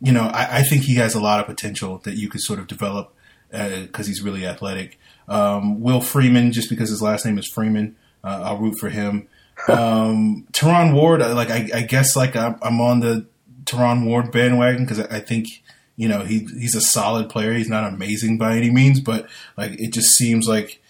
you 0.00 0.12
know, 0.12 0.24
I, 0.24 0.58
I 0.58 0.62
think 0.62 0.82
he 0.82 0.96
has 0.96 1.14
a 1.14 1.20
lot 1.20 1.40
of 1.40 1.46
potential 1.46 1.98
that 2.04 2.16
you 2.16 2.28
could 2.28 2.40
sort 2.40 2.58
of 2.58 2.66
develop 2.66 3.14
because 3.50 4.06
uh, 4.06 4.08
he's 4.08 4.22
really 4.22 4.46
athletic. 4.46 4.98
Um, 5.28 5.80
Will 5.80 6.00
Freeman, 6.00 6.52
just 6.52 6.68
because 6.68 6.90
his 6.90 7.00
last 7.00 7.24
name 7.24 7.38
is 7.38 7.46
Freeman, 7.46 7.96
uh, 8.22 8.40
I'll 8.44 8.58
root 8.58 8.78
for 8.78 8.90
him. 8.90 9.28
Um, 9.68 10.46
Terron 10.52 10.94
Ward, 10.94 11.20
like 11.20 11.50
I, 11.50 11.70
I 11.74 11.82
guess, 11.82 12.16
like 12.16 12.36
I'm, 12.36 12.56
I'm, 12.62 12.80
on 12.80 13.00
the 13.00 13.26
Terron 13.64 14.04
Ward 14.04 14.32
bandwagon 14.32 14.84
because 14.84 15.00
I, 15.00 15.16
I, 15.16 15.20
think 15.20 15.62
you 15.96 16.08
know 16.08 16.20
he 16.20 16.40
he's 16.40 16.74
a 16.74 16.80
solid 16.80 17.28
player. 17.30 17.54
He's 17.54 17.68
not 17.68 17.84
amazing 17.84 18.36
by 18.38 18.56
any 18.56 18.70
means, 18.70 19.00
but 19.00 19.28
like 19.56 19.72
it 19.80 19.92
just 19.92 20.10
seems 20.10 20.46
like 20.46 20.82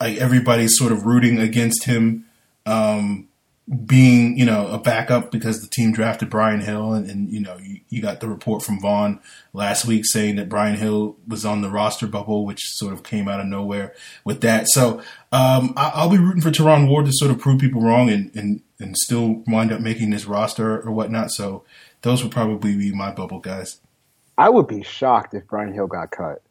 like 0.00 0.18
everybody's 0.18 0.76
sort 0.76 0.92
of 0.92 1.06
rooting 1.06 1.38
against 1.38 1.84
him. 1.84 2.26
Um, 2.66 3.28
being, 3.86 4.36
you 4.36 4.44
know, 4.44 4.66
a 4.68 4.78
backup 4.78 5.30
because 5.30 5.60
the 5.60 5.68
team 5.68 5.92
drafted 5.92 6.28
Brian 6.28 6.60
Hill, 6.60 6.94
and, 6.94 7.08
and 7.08 7.30
you 7.30 7.40
know, 7.40 7.56
you, 7.58 7.80
you, 7.88 8.02
got 8.02 8.20
the 8.20 8.28
report 8.28 8.62
from 8.62 8.80
Vaughn 8.80 9.20
last 9.52 9.86
week 9.86 10.04
saying 10.04 10.36
that 10.36 10.48
Brian 10.48 10.76
Hill 10.76 11.16
was 11.28 11.46
on 11.46 11.62
the 11.62 11.70
roster 11.70 12.08
bubble, 12.08 12.44
which 12.44 12.60
sort 12.64 12.92
of 12.92 13.04
came 13.04 13.28
out 13.28 13.40
of 13.40 13.46
nowhere 13.46 13.94
with 14.24 14.40
that. 14.40 14.68
So 14.68 15.00
um, 15.30 15.74
I, 15.76 16.04
will 16.04 16.10
be 16.10 16.18
rooting 16.18 16.42
for 16.42 16.50
Terron 16.50 16.88
Ward 16.88 17.06
to 17.06 17.12
sort 17.14 17.30
of 17.30 17.38
prove 17.38 17.60
people 17.60 17.80
wrong 17.80 18.10
and, 18.10 18.34
and, 18.34 18.62
and 18.80 18.96
still 18.96 19.44
wind 19.46 19.72
up 19.72 19.80
making 19.80 20.10
this 20.10 20.26
roster 20.26 20.80
or 20.82 20.90
whatnot. 20.90 21.30
So 21.30 21.64
those 22.02 22.22
would 22.22 22.32
probably 22.32 22.76
be 22.76 22.92
my 22.92 23.12
bubble 23.12 23.38
guys. 23.38 23.80
I 24.36 24.48
would 24.48 24.66
be 24.66 24.82
shocked 24.82 25.34
if 25.34 25.46
Brian 25.46 25.72
Hill 25.72 25.86
got 25.86 26.10
cut. 26.10 26.42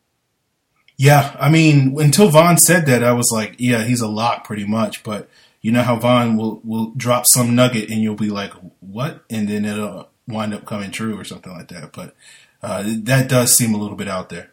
Yeah, 0.98 1.36
I 1.40 1.50
mean, 1.50 2.00
until 2.00 2.30
Vaughn 2.30 2.58
said 2.58 2.86
that, 2.86 3.04
I 3.04 3.12
was 3.12 3.30
like, 3.34 3.56
yeah, 3.58 3.84
he's 3.84 4.02
a 4.02 4.08
lock 4.08 4.46
pretty 4.46 4.66
much, 4.66 5.04
but 5.04 5.30
you 5.62 5.72
know 5.72 5.84
how 5.84 5.96
Vaughn 5.96 6.38
will 6.38 6.60
will 6.64 6.92
drop 6.96 7.26
some 7.28 7.56
nugget 7.56 7.90
and 7.90 8.02
you'll 8.02 8.16
be 8.16 8.30
like, 8.30 8.52
what? 8.80 9.24
And 9.30 9.48
then 9.48 9.66
it'll 9.66 10.10
wind 10.28 10.54
up 10.54 10.66
coming 10.66 10.92
true 10.92 11.18
or 11.20 11.24
something 11.24 11.52
like 11.52 11.68
that. 11.70 11.94
But 11.94 12.16
uh, 12.62 12.84
that 12.86 13.30
does 13.30 13.56
seem 13.56 13.74
a 13.74 13.78
little 13.78 13.98
bit 13.98 14.08
out 14.08 14.30
there. 14.30 14.52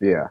Yeah. 0.00 0.28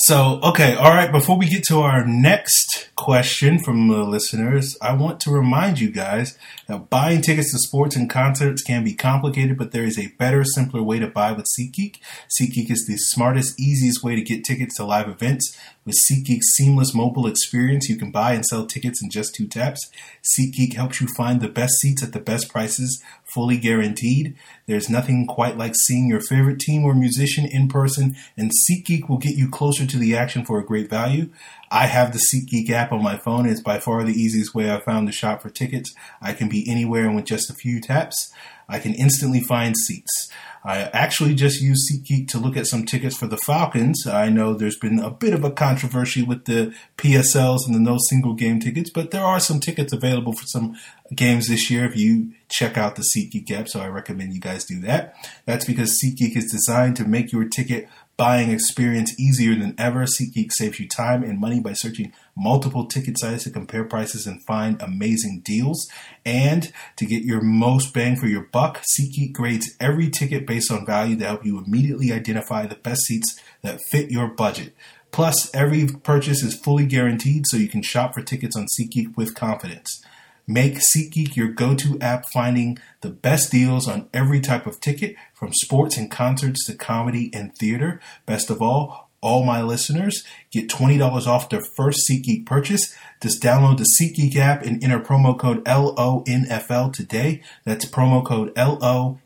So, 0.00 0.38
okay, 0.44 0.76
all 0.76 0.94
right, 0.94 1.10
before 1.10 1.36
we 1.36 1.48
get 1.48 1.64
to 1.64 1.80
our 1.80 2.06
next 2.06 2.88
question 2.94 3.58
from 3.58 3.88
the 3.88 4.04
listeners, 4.04 4.78
I 4.80 4.92
want 4.92 5.18
to 5.22 5.32
remind 5.32 5.80
you 5.80 5.90
guys 5.90 6.38
that 6.68 6.88
buying 6.88 7.20
tickets 7.20 7.50
to 7.50 7.58
sports 7.58 7.96
and 7.96 8.08
concerts 8.08 8.62
can 8.62 8.84
be 8.84 8.94
complicated, 8.94 9.58
but 9.58 9.72
there 9.72 9.82
is 9.82 9.98
a 9.98 10.14
better, 10.16 10.44
simpler 10.44 10.84
way 10.84 11.00
to 11.00 11.08
buy 11.08 11.32
with 11.32 11.46
SeatGeek. 11.46 11.96
SeatGeek 12.40 12.70
is 12.70 12.86
the 12.86 12.96
smartest, 12.96 13.58
easiest 13.58 14.04
way 14.04 14.14
to 14.14 14.22
get 14.22 14.44
tickets 14.44 14.76
to 14.76 14.84
live 14.84 15.08
events. 15.08 15.58
With 15.84 15.96
SeatGeek's 16.08 16.54
seamless 16.54 16.94
mobile 16.94 17.26
experience, 17.26 17.88
you 17.88 17.96
can 17.96 18.12
buy 18.12 18.34
and 18.34 18.46
sell 18.46 18.66
tickets 18.66 19.02
in 19.02 19.10
just 19.10 19.34
two 19.34 19.48
taps. 19.48 19.90
SeatGeek 20.38 20.74
helps 20.74 21.00
you 21.00 21.08
find 21.16 21.40
the 21.40 21.48
best 21.48 21.74
seats 21.80 22.04
at 22.04 22.12
the 22.12 22.20
best 22.20 22.48
prices, 22.48 23.02
fully 23.28 23.58
guaranteed. 23.58 24.36
There's 24.66 24.88
nothing 24.88 25.26
quite 25.26 25.56
like 25.56 25.74
seeing 25.76 26.08
your 26.08 26.20
favorite 26.20 26.58
team 26.58 26.84
or 26.84 26.94
musician 26.94 27.46
in 27.46 27.68
person, 27.68 28.16
and 28.36 28.50
SeatGeek 28.50 29.08
will 29.08 29.18
get 29.18 29.36
you 29.36 29.48
closer 29.48 29.86
to 29.86 29.98
the 29.98 30.16
action 30.16 30.44
for 30.44 30.58
a 30.58 30.64
great 30.64 30.90
value. 30.90 31.30
I 31.70 31.86
have 31.86 32.12
the 32.12 32.18
SeatGeek 32.18 32.70
app 32.70 32.92
on 32.92 33.02
my 33.02 33.16
phone. 33.16 33.46
It's 33.46 33.60
by 33.60 33.78
far 33.78 34.02
the 34.04 34.12
easiest 34.12 34.54
way 34.54 34.70
I've 34.70 34.84
found 34.84 35.06
to 35.06 35.12
shop 35.12 35.42
for 35.42 35.50
tickets. 35.50 35.94
I 36.20 36.32
can 36.32 36.48
be 36.48 36.68
anywhere 36.68 37.06
and 37.06 37.16
with 37.16 37.26
just 37.26 37.50
a 37.50 37.54
few 37.54 37.80
taps. 37.80 38.32
I 38.68 38.78
can 38.78 38.94
instantly 38.94 39.40
find 39.40 39.76
seats. 39.76 40.30
I 40.64 40.82
actually 40.92 41.34
just 41.34 41.62
used 41.62 41.90
SeatGeek 41.90 42.28
to 42.28 42.38
look 42.38 42.56
at 42.56 42.66
some 42.66 42.84
tickets 42.84 43.16
for 43.16 43.26
the 43.26 43.38
Falcons. 43.38 44.06
I 44.06 44.28
know 44.28 44.52
there's 44.52 44.78
been 44.78 44.98
a 44.98 45.10
bit 45.10 45.32
of 45.32 45.44
a 45.44 45.50
controversy 45.50 46.22
with 46.22 46.44
the 46.44 46.74
PSLs 46.96 47.60
and 47.64 47.74
the 47.74 47.80
no 47.80 47.96
single 48.08 48.34
game 48.34 48.60
tickets, 48.60 48.90
but 48.90 49.10
there 49.10 49.24
are 49.24 49.40
some 49.40 49.60
tickets 49.60 49.92
available 49.92 50.32
for 50.32 50.44
some 50.46 50.76
games 51.14 51.48
this 51.48 51.70
year 51.70 51.84
if 51.84 51.96
you 51.96 52.32
check 52.48 52.76
out 52.76 52.96
the 52.96 53.02
SeatGeek 53.16 53.50
app. 53.52 53.68
So 53.68 53.80
I 53.80 53.88
recommend 53.88 54.34
you 54.34 54.40
guys 54.40 54.64
do 54.64 54.80
that. 54.80 55.14
That's 55.46 55.64
because 55.64 55.98
SeatGeek 56.04 56.36
is 56.36 56.50
designed 56.50 56.96
to 56.96 57.04
make 57.04 57.32
your 57.32 57.48
ticket 57.48 57.88
buying 58.18 58.50
experience 58.50 59.18
easier 59.18 59.54
than 59.54 59.76
ever. 59.78 60.04
SeatGeek 60.04 60.50
saves 60.50 60.80
you 60.80 60.88
time 60.88 61.22
and 61.22 61.40
money 61.40 61.60
by 61.60 61.72
searching 61.72 62.12
multiple 62.36 62.84
ticket 62.84 63.18
sites 63.18 63.44
to 63.44 63.50
compare 63.50 63.84
prices 63.84 64.26
and 64.26 64.44
find 64.44 64.82
amazing 64.82 65.40
deals. 65.44 65.88
And 66.26 66.70
to 66.96 67.06
get 67.06 67.22
your 67.22 67.40
most 67.40 67.94
bang 67.94 68.16
for 68.16 68.26
your 68.26 68.48
buck, 68.52 68.82
SeatGeek 68.92 69.32
grades 69.32 69.70
every 69.80 70.10
ticket 70.10 70.46
based 70.46 70.70
on 70.70 70.84
value 70.84 71.16
to 71.16 71.24
help 71.24 71.46
you 71.46 71.62
immediately 71.64 72.12
identify 72.12 72.66
the 72.66 72.74
best 72.74 73.02
seats 73.02 73.40
that 73.62 73.80
fit 73.80 74.10
your 74.10 74.26
budget. 74.26 74.74
Plus, 75.12 75.54
every 75.54 75.86
purchase 75.86 76.42
is 76.42 76.58
fully 76.58 76.86
guaranteed 76.86 77.44
so 77.46 77.56
you 77.56 77.68
can 77.68 77.82
shop 77.82 78.14
for 78.14 78.22
tickets 78.22 78.56
on 78.56 78.66
SeatGeek 78.78 79.16
with 79.16 79.36
confidence. 79.36 80.04
Make 80.50 80.78
SeatGeek 80.78 81.36
your 81.36 81.48
go-to 81.48 81.98
app 82.00 82.24
finding 82.30 82.78
the 83.02 83.10
best 83.10 83.52
deals 83.52 83.86
on 83.86 84.08
every 84.14 84.40
type 84.40 84.66
of 84.66 84.80
ticket 84.80 85.14
from 85.34 85.52
sports 85.52 85.98
and 85.98 86.10
concerts 86.10 86.64
to 86.64 86.74
comedy 86.74 87.30
and 87.34 87.54
theater. 87.54 88.00
Best 88.24 88.48
of 88.48 88.62
all, 88.62 89.10
all 89.20 89.44
my 89.44 89.60
listeners 89.60 90.24
get 90.50 90.70
$20 90.70 91.26
off 91.26 91.50
their 91.50 91.60
first 91.60 92.08
SeatGeek 92.08 92.46
purchase. 92.46 92.96
Just 93.20 93.42
download 93.42 93.76
the 93.76 93.86
SeatGeek 94.00 94.36
app 94.36 94.62
and 94.62 94.82
enter 94.82 95.00
promo 95.00 95.38
code 95.38 95.62
LONFL 95.66 96.94
today. 96.94 97.42
That's 97.66 97.84
promo 97.84 98.24
code 98.24 98.54
LONFL 98.54 99.18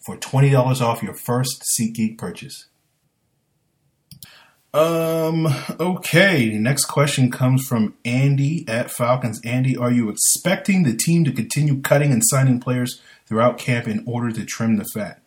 for 0.00 0.16
$20 0.16 0.80
off 0.80 1.02
your 1.02 1.12
first 1.14 1.62
SeatGeek 1.78 2.16
purchase. 2.16 2.68
Um, 4.74 5.48
okay. 5.80 6.50
Next 6.50 6.84
question 6.84 7.30
comes 7.30 7.66
from 7.66 7.94
Andy 8.04 8.64
at 8.68 8.90
Falcons. 8.90 9.40
Andy, 9.44 9.76
are 9.76 9.90
you 9.90 10.10
expecting 10.10 10.82
the 10.82 10.96
team 10.96 11.24
to 11.24 11.32
continue 11.32 11.80
cutting 11.80 12.12
and 12.12 12.22
signing 12.24 12.60
players 12.60 13.00
throughout 13.26 13.58
camp 13.58 13.88
in 13.88 14.04
order 14.06 14.30
to 14.32 14.44
trim 14.44 14.76
the 14.76 14.84
fat? 14.92 15.22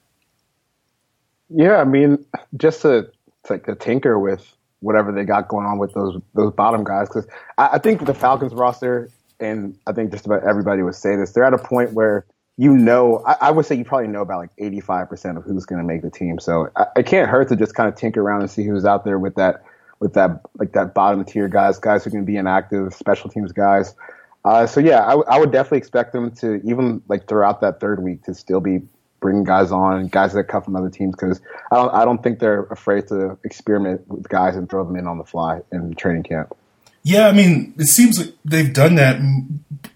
Yeah, 1.50 1.78
I 1.78 1.84
mean, 1.84 2.26
just 2.56 2.84
to, 2.84 3.12
like 3.50 3.66
to 3.66 3.76
tinker 3.76 4.18
with 4.18 4.48
whatever 4.80 5.12
they 5.12 5.26
got 5.26 5.48
going 5.48 5.66
on 5.66 5.78
with 5.78 5.94
those 5.94 6.20
those 6.34 6.54
bottom 6.54 6.84
guys, 6.84 7.10
because 7.10 7.28
I, 7.58 7.72
I 7.74 7.78
think 7.80 8.06
the 8.06 8.14
Falcons 8.14 8.54
roster, 8.54 9.10
and 9.40 9.78
I 9.86 9.92
think 9.92 10.12
just 10.12 10.26
about 10.26 10.44
everybody 10.44 10.82
would 10.82 10.96
say 10.96 11.16
this, 11.16 11.32
they're 11.32 11.44
at 11.44 11.54
a 11.54 11.58
point 11.58 11.94
where 11.94 12.26
you 12.58 12.76
know, 12.76 13.24
I, 13.26 13.38
I, 13.42 13.52
would 13.52 13.66
say 13.66 13.76
you 13.76 13.86
probably 13.86 14.08
know 14.08 14.22
about 14.22 14.40
like 14.40 14.56
85% 14.58 15.38
of 15.38 15.44
who's 15.44 15.66
going 15.66 15.82
to 15.82 15.88
make 15.88 16.02
the 16.02 16.10
team. 16.10 16.40
So 16.40 16.70
I, 16.76 16.86
it 16.98 17.06
can't 17.06 17.30
hurt 17.30 17.50
to 17.50 17.56
just 17.56 17.76
kind 17.76 17.90
of 17.90 17.96
tinker 17.96 18.22
around 18.22 18.42
and 18.42 18.52
see 18.52 18.64
who's 18.64 18.86
out 18.86 19.06
there 19.06 19.18
with 19.18 19.36
that, 19.36 19.64
with 20.00 20.14
that, 20.14 20.42
like 20.60 20.74
that 20.74 20.94
bottom 20.94 21.24
tier 21.24 21.48
guys, 21.48 21.80
guys 21.80 22.04
who 22.04 22.10
can 22.12 22.26
be 22.26 22.38
inactive, 22.38 22.94
special 22.94 23.30
teams 23.30 23.52
guys. 23.52 23.96
Uh, 24.44 24.66
so 24.66 24.80
yeah, 24.80 25.02
I, 25.02 25.14
I 25.14 25.40
would 25.40 25.52
definitely 25.52 25.80
expect 25.80 26.14
them 26.14 26.32
to 26.36 26.62
even 26.64 27.02
like 27.08 27.28
throughout 27.28 27.62
that 27.62 27.80
third 27.80 28.04
week 28.04 28.24
to 28.24 28.34
still 28.34 28.60
be 28.60 28.82
bringing 29.20 29.44
guys 29.44 29.72
on, 29.72 30.08
guys 30.08 30.34
that 30.34 30.46
come 30.46 30.64
from 30.64 30.76
other 30.76 30.90
teams, 30.90 31.16
because 31.16 31.40
I 31.72 31.76
don't, 31.76 31.94
I 31.94 32.06
don't 32.06 32.22
think 32.22 32.40
they're 32.40 32.64
afraid 32.64 33.08
to 33.10 33.38
experiment 33.46 34.08
with 34.08 34.28
guys 34.28 34.56
and 34.56 34.70
throw 34.70 34.84
them 34.84 34.96
in 34.96 35.08
on 35.08 35.20
the 35.20 35.24
fly 35.24 35.62
in 35.72 35.94
training 35.94 36.24
camp. 36.24 36.56
Yeah, 37.04 37.28
I 37.28 37.32
mean, 37.32 37.74
it 37.78 37.88
seems 37.88 38.20
like 38.20 38.36
they've 38.46 38.74
done 38.74 38.96
that 38.96 39.20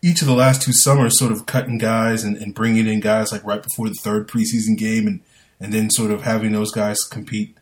each 0.05 0.21
of 0.21 0.27
the 0.27 0.35
last 0.35 0.61
two 0.61 0.71
summers, 0.71 1.17
sort 1.17 1.31
of 1.31 1.47
cutting 1.47 1.79
guys 1.79 2.23
and, 2.23 2.37
and 2.37 2.53
bringing 2.53 2.85
in 2.85 2.99
guys 2.99 3.31
like 3.31 3.43
right 3.43 3.63
before 3.63 3.89
the 3.89 3.95
third 3.95 4.27
preseason 4.27 4.77
game, 4.77 5.07
and 5.07 5.21
and 5.59 5.73
then 5.73 5.89
sort 5.89 6.11
of 6.11 6.21
having 6.21 6.51
those 6.51 6.71
guys 6.71 6.99
compete 7.03 7.57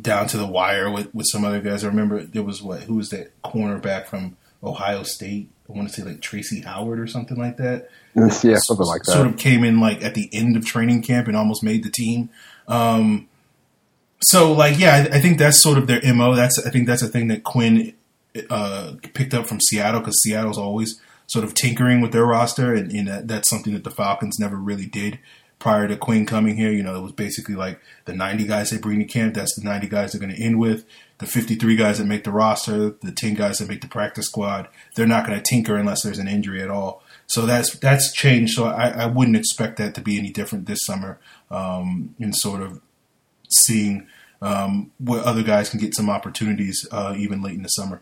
down 0.00 0.28
to 0.28 0.36
the 0.36 0.46
wire 0.46 0.90
with, 0.90 1.12
with 1.12 1.26
some 1.26 1.44
other 1.44 1.60
guys. 1.60 1.82
I 1.82 1.88
remember 1.88 2.22
there 2.22 2.44
was 2.44 2.62
what 2.62 2.82
who 2.82 2.94
was 2.94 3.10
that 3.10 3.42
cornerback 3.42 4.06
from 4.06 4.36
Ohio 4.62 5.02
State? 5.02 5.50
I 5.68 5.72
want 5.72 5.88
to 5.88 5.94
say 5.94 6.06
like 6.06 6.20
Tracy 6.20 6.60
Howard 6.60 7.00
or 7.00 7.08
something 7.08 7.36
like 7.36 7.56
that. 7.56 7.90
Yeah, 8.14 8.56
something 8.58 8.86
like 8.86 9.02
that. 9.02 9.12
Sort 9.12 9.26
of 9.28 9.36
came 9.36 9.62
in 9.62 9.80
like 9.80 10.02
at 10.02 10.14
the 10.14 10.28
end 10.32 10.56
of 10.56 10.64
training 10.64 11.02
camp 11.02 11.28
and 11.28 11.36
almost 11.36 11.62
made 11.62 11.84
the 11.84 11.90
team. 11.90 12.30
Um, 12.66 13.28
so 14.20 14.52
like 14.52 14.78
yeah, 14.78 15.08
I, 15.12 15.16
I 15.16 15.20
think 15.20 15.38
that's 15.38 15.60
sort 15.60 15.78
of 15.78 15.86
their 15.86 16.00
mo. 16.14 16.34
That's 16.34 16.64
I 16.64 16.70
think 16.70 16.86
that's 16.86 17.02
a 17.02 17.08
thing 17.08 17.28
that 17.28 17.44
Quinn 17.44 17.92
uh, 18.50 18.94
picked 19.14 19.34
up 19.34 19.46
from 19.46 19.60
Seattle 19.60 20.00
because 20.00 20.20
Seattle's 20.22 20.58
always 20.58 21.00
sort 21.28 21.44
of 21.44 21.54
tinkering 21.54 22.00
with 22.00 22.12
their 22.12 22.26
roster, 22.26 22.74
and, 22.74 22.90
and 22.90 23.06
that, 23.06 23.28
that's 23.28 23.48
something 23.48 23.72
that 23.74 23.84
the 23.84 23.90
Falcons 23.90 24.38
never 24.38 24.56
really 24.56 24.86
did 24.86 25.20
prior 25.58 25.88
to 25.88 25.96
Quinn 25.96 26.26
coming 26.26 26.56
here. 26.56 26.72
You 26.72 26.82
know, 26.82 26.96
it 26.96 27.02
was 27.02 27.12
basically 27.12 27.54
like 27.54 27.80
the 28.06 28.12
90 28.12 28.44
guys 28.46 28.70
they 28.70 28.78
bring 28.78 28.98
to 28.98 29.04
camp, 29.04 29.34
that's 29.34 29.54
the 29.54 29.62
90 29.62 29.88
guys 29.88 30.12
they're 30.12 30.20
going 30.20 30.34
to 30.34 30.42
end 30.42 30.58
with. 30.58 30.84
The 31.18 31.26
53 31.26 31.76
guys 31.76 31.98
that 31.98 32.06
make 32.06 32.24
the 32.24 32.30
roster, 32.30 32.90
the 32.90 33.12
10 33.12 33.34
guys 33.34 33.58
that 33.58 33.68
make 33.68 33.80
the 33.80 33.88
practice 33.88 34.26
squad, 34.26 34.68
they're 34.94 35.06
not 35.06 35.26
going 35.26 35.38
to 35.38 35.44
tinker 35.44 35.76
unless 35.76 36.02
there's 36.02 36.18
an 36.18 36.28
injury 36.28 36.62
at 36.62 36.70
all. 36.70 37.02
So 37.26 37.44
that's 37.44 37.76
that's 37.78 38.12
changed. 38.12 38.54
So 38.54 38.66
I, 38.66 38.88
I 38.88 39.06
wouldn't 39.06 39.36
expect 39.36 39.76
that 39.78 39.94
to 39.96 40.00
be 40.00 40.18
any 40.18 40.30
different 40.30 40.66
this 40.66 40.78
summer 40.84 41.18
um, 41.50 42.14
in 42.18 42.32
sort 42.32 42.62
of 42.62 42.80
seeing 43.50 44.06
um, 44.40 44.92
where 44.98 45.20
other 45.26 45.42
guys 45.42 45.68
can 45.68 45.80
get 45.80 45.94
some 45.94 46.08
opportunities 46.08 46.86
uh, 46.90 47.14
even 47.18 47.42
late 47.42 47.56
in 47.56 47.62
the 47.62 47.68
summer. 47.68 48.00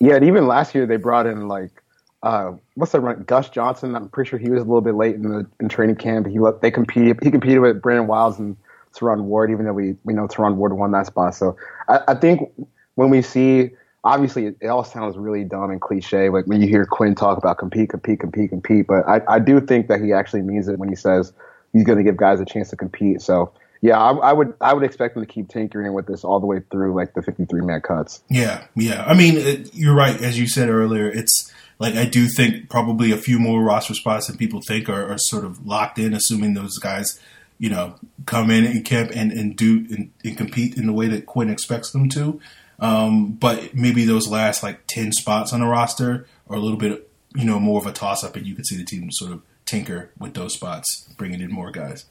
Yeah, 0.00 0.14
and 0.14 0.24
even 0.24 0.46
last 0.46 0.74
year 0.74 0.86
they 0.86 0.96
brought 0.96 1.26
in 1.26 1.48
like 1.48 1.82
uh, 2.22 2.52
what's 2.74 2.92
the 2.92 3.00
run? 3.00 3.22
Gus 3.24 3.48
Johnson. 3.48 3.94
I'm 3.94 4.08
pretty 4.08 4.30
sure 4.30 4.38
he 4.38 4.50
was 4.50 4.60
a 4.60 4.64
little 4.64 4.80
bit 4.80 4.94
late 4.94 5.14
in 5.14 5.22
the 5.22 5.46
in 5.60 5.68
training 5.68 5.96
camp. 5.96 6.26
He 6.26 6.38
let, 6.38 6.60
they 6.60 6.70
competed. 6.70 7.18
He 7.22 7.30
competed 7.30 7.60
with 7.60 7.80
Brandon 7.80 8.06
Wilds 8.06 8.38
and 8.38 8.56
Terron 8.94 9.22
Ward, 9.24 9.50
even 9.50 9.66
though 9.66 9.72
we 9.72 9.96
we 10.04 10.14
know 10.14 10.26
Terron 10.26 10.56
Ward 10.56 10.72
won 10.72 10.90
that 10.92 11.06
spot. 11.06 11.34
So 11.34 11.56
I, 11.88 12.00
I 12.08 12.14
think 12.14 12.50
when 12.96 13.10
we 13.10 13.22
see, 13.22 13.70
obviously, 14.02 14.46
it, 14.46 14.56
it, 14.60 14.66
all 14.66 14.84
sounds 14.84 15.16
really 15.16 15.44
dumb 15.44 15.70
and 15.70 15.80
cliche. 15.80 16.28
Like 16.28 16.46
when 16.46 16.60
you 16.60 16.68
hear 16.68 16.84
Quinn 16.84 17.14
talk 17.14 17.38
about 17.38 17.58
compete, 17.58 17.90
compete, 17.90 18.18
compete, 18.18 18.50
compete. 18.50 18.86
But 18.88 19.08
I, 19.08 19.20
I 19.28 19.38
do 19.38 19.60
think 19.60 19.86
that 19.86 20.00
he 20.00 20.12
actually 20.12 20.42
means 20.42 20.66
it 20.66 20.78
when 20.78 20.88
he 20.88 20.96
says 20.96 21.32
he's 21.72 21.84
going 21.84 21.98
to 21.98 22.04
give 22.04 22.16
guys 22.16 22.40
a 22.40 22.44
chance 22.44 22.70
to 22.70 22.76
compete. 22.76 23.22
So 23.22 23.52
yeah, 23.80 23.96
I, 23.96 24.10
I, 24.10 24.32
would 24.32 24.54
I 24.60 24.74
would 24.74 24.82
expect 24.82 25.14
them 25.14 25.24
to 25.24 25.32
keep 25.32 25.48
tinkering 25.48 25.92
with 25.92 26.06
this 26.06 26.24
all 26.24 26.40
the 26.40 26.46
way 26.46 26.62
through 26.70 26.94
like 26.94 27.14
the 27.14 27.22
53 27.22 27.60
man 27.60 27.80
cuts. 27.80 28.24
Yeah, 28.28 28.64
yeah. 28.74 29.04
I 29.06 29.14
mean, 29.14 29.36
it, 29.36 29.72
you're 29.72 29.94
right. 29.94 30.20
As 30.20 30.38
you 30.38 30.48
said 30.48 30.68
earlier, 30.68 31.08
it's 31.08 31.52
like 31.78 31.94
I 31.94 32.04
do 32.04 32.28
think 32.28 32.68
probably 32.68 33.12
a 33.12 33.16
few 33.16 33.38
more 33.38 33.62
roster 33.62 33.94
spots 33.94 34.26
than 34.26 34.36
people 34.36 34.60
think 34.60 34.88
are, 34.88 35.12
are 35.12 35.18
sort 35.18 35.44
of 35.44 35.66
locked 35.66 35.98
in, 35.98 36.12
assuming 36.12 36.54
those 36.54 36.78
guys, 36.78 37.20
you 37.58 37.70
know, 37.70 37.94
come 38.26 38.50
in 38.50 38.64
and 38.64 38.84
camp 38.84 39.12
and, 39.14 39.32
and 39.32 39.56
do 39.56 39.86
and, 39.90 40.10
and 40.24 40.36
compete 40.36 40.76
in 40.76 40.86
the 40.86 40.92
way 40.92 41.06
that 41.08 41.26
Quinn 41.26 41.50
expects 41.50 41.90
them 41.90 42.08
to. 42.10 42.40
Um, 42.80 43.32
but 43.32 43.74
maybe 43.74 44.04
those 44.04 44.28
last 44.28 44.62
like 44.62 44.86
10 44.86 45.12
spots 45.12 45.52
on 45.52 45.60
the 45.60 45.66
roster 45.66 46.26
are 46.48 46.56
a 46.56 46.60
little 46.60 46.78
bit, 46.78 47.10
you 47.34 47.44
know, 47.44 47.58
more 47.58 47.80
of 47.80 47.86
a 47.86 47.92
toss 47.92 48.24
up, 48.24 48.36
and 48.36 48.46
you 48.46 48.54
could 48.54 48.66
see 48.66 48.76
the 48.76 48.84
team 48.84 49.10
sort 49.10 49.32
of 49.32 49.42
tinker 49.66 50.10
with 50.18 50.34
those 50.34 50.54
spots, 50.54 51.08
bringing 51.16 51.40
in 51.40 51.52
more 51.52 51.70
guys. 51.70 52.06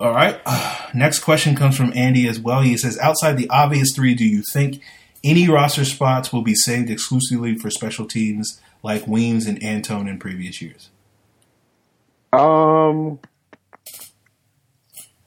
All 0.00 0.12
right. 0.12 0.40
Uh, 0.44 0.88
next 0.94 1.20
question 1.20 1.54
comes 1.54 1.76
from 1.76 1.92
Andy 1.94 2.28
as 2.28 2.40
well. 2.40 2.60
He 2.62 2.76
says, 2.76 2.98
outside 2.98 3.36
the 3.36 3.48
obvious 3.50 3.92
three, 3.94 4.14
do 4.14 4.24
you 4.24 4.42
think 4.52 4.80
any 5.24 5.48
roster 5.48 5.84
spots 5.84 6.32
will 6.32 6.42
be 6.42 6.54
saved 6.54 6.90
exclusively 6.90 7.56
for 7.56 7.70
special 7.70 8.06
teams 8.06 8.60
like 8.82 9.06
Weems 9.06 9.46
and 9.46 9.62
Antone 9.62 10.06
in 10.06 10.18
previous 10.18 10.60
years? 10.60 10.90
Um, 12.32 13.18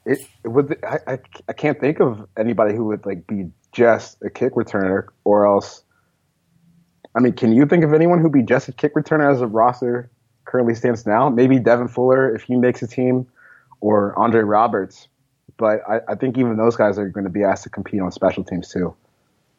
it, 0.06 0.20
it 0.44 0.48
would. 0.48 0.78
I, 0.84 0.98
I, 1.06 1.18
I 1.48 1.52
can't 1.52 1.80
think 1.80 2.00
of 2.00 2.26
anybody 2.36 2.74
who 2.74 2.84
would 2.86 3.04
like 3.04 3.26
be 3.26 3.50
just 3.72 4.18
a 4.22 4.30
kick 4.30 4.54
returner 4.54 5.08
or 5.24 5.46
else. 5.46 5.82
I 7.14 7.20
mean, 7.20 7.32
can 7.32 7.52
you 7.52 7.66
think 7.66 7.84
of 7.84 7.92
anyone 7.92 8.20
who'd 8.20 8.32
be 8.32 8.42
just 8.42 8.68
a 8.68 8.72
kick 8.72 8.94
returner 8.94 9.32
as 9.32 9.40
a 9.40 9.46
roster 9.46 10.10
currently 10.44 10.74
stands 10.74 11.06
now? 11.06 11.28
Maybe 11.28 11.58
Devin 11.58 11.88
Fuller 11.88 12.34
if 12.34 12.42
he 12.42 12.56
makes 12.56 12.82
a 12.82 12.86
team 12.86 13.26
or 13.80 14.16
Andre 14.18 14.42
Roberts. 14.42 15.08
but 15.56 15.80
I, 15.88 16.00
I 16.08 16.14
think 16.14 16.38
even 16.38 16.56
those 16.56 16.76
guys 16.76 16.98
are 16.98 17.08
going 17.08 17.24
to 17.24 17.30
be 17.30 17.42
asked 17.42 17.64
to 17.64 17.70
compete 17.70 18.00
on 18.00 18.12
special 18.12 18.44
teams 18.44 18.70
too. 18.70 18.94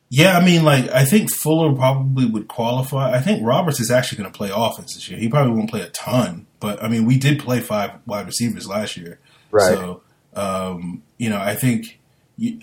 Yeah, 0.10 0.38
I 0.38 0.44
mean, 0.44 0.64
like 0.64 0.90
I 0.90 1.06
think 1.06 1.32
Fuller 1.32 1.76
probably 1.76 2.26
would 2.26 2.48
qualify. 2.48 3.12
I 3.12 3.20
think 3.20 3.46
Roberts 3.46 3.80
is 3.80 3.92
actually 3.92 4.18
going 4.18 4.32
to 4.32 4.38
play 4.38 4.50
offense 4.54 4.96
this 4.96 5.08
year. 5.08 5.20
He 5.20 5.30
probably 5.30 5.54
won't 5.54 5.70
play 5.70 5.82
a 5.82 5.90
ton, 5.90 6.48
but 6.60 6.84
I 6.84 6.88
mean, 6.88 7.06
we 7.06 7.18
did 7.18 7.40
play 7.40 7.60
five 7.60 7.92
wide 8.08 8.26
receivers 8.26 8.68
last 8.68 8.98
year, 8.98 9.20
Right. 9.52 9.74
So, 9.74 10.02
um, 10.36 11.04
you 11.18 11.30
know, 11.30 11.40
I 11.40 11.56
think 11.56 12.00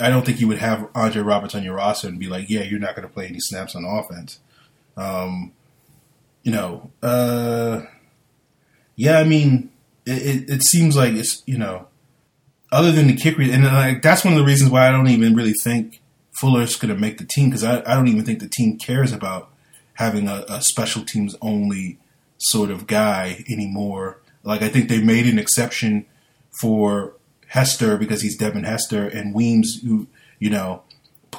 I 0.01 0.09
don't 0.11 0.25
think 0.25 0.41
you 0.41 0.49
would 0.49 0.59
have 0.59 0.89
Andre 0.95 1.23
Roberts 1.23 1.55
on 1.55 1.63
your 1.63 1.75
roster 1.75 2.09
and 2.09 2.19
be 2.19 2.29
like, 2.29 2.49
yeah, 2.49 2.63
you're 2.63 2.81
not 2.81 2.97
going 2.97 3.07
to 3.07 3.13
play 3.13 3.27
any 3.27 3.41
snaps 3.41 3.75
on 3.75 3.85
offense. 3.85 4.41
Um, 4.97 5.53
you 6.43 6.53
know, 6.53 6.91
uh, 7.03 7.83
yeah, 8.95 9.19
I 9.19 9.25
mean, 9.25 9.71
it, 10.07 10.23
it, 10.23 10.51
it 10.51 10.63
seems 10.63 10.97
like 10.97 11.15
it's 11.15 11.43
you 11.47 11.59
know, 11.59 11.89
other 12.73 12.93
than 12.93 13.09
the 13.09 13.17
kick, 13.17 13.37
re- 13.37 13.53
and 13.53 13.65
like 13.65 14.03
that's 14.03 14.25
one 14.25 14.35
of 14.35 14.39
the 14.39 14.47
reasons 14.47 14.71
why 14.71 14.89
I 14.89 14.93
don't 14.93 15.09
even 15.09 15.35
really 15.35 15.55
think 15.63 16.01
Fuller's 16.41 16.77
going 16.77 16.95
to 16.95 17.01
make 17.01 17.19
the 17.19 17.25
team 17.27 17.51
because 17.51 17.65
I, 17.65 17.81
I 17.81 17.95
don't 17.95 18.09
even 18.09 18.25
think 18.25 18.41
the 18.41 18.49
team 18.49 18.79
cares 18.79 19.13
about 19.13 19.51
having 19.95 20.29
a, 20.29 20.45
a 20.49 20.61
special 20.63 21.05
teams 21.05 21.35
only 21.41 21.99
sort 22.39 22.71
of 22.71 22.87
guy 22.87 23.45
anymore. 23.49 24.21
Like 24.43 24.63
I 24.63 24.69
think 24.69 24.89
they 24.89 25.03
made 25.03 25.27
an 25.27 25.39
exception 25.39 26.07
for 26.61 27.15
Hester 27.49 27.97
because 27.97 28.23
he's 28.23 28.37
Devin 28.37 28.65
Hester 28.65 29.07
and 29.07 29.35
Weems 29.35 29.81
who 29.83 30.09
you 30.39 30.51
know 30.51 30.83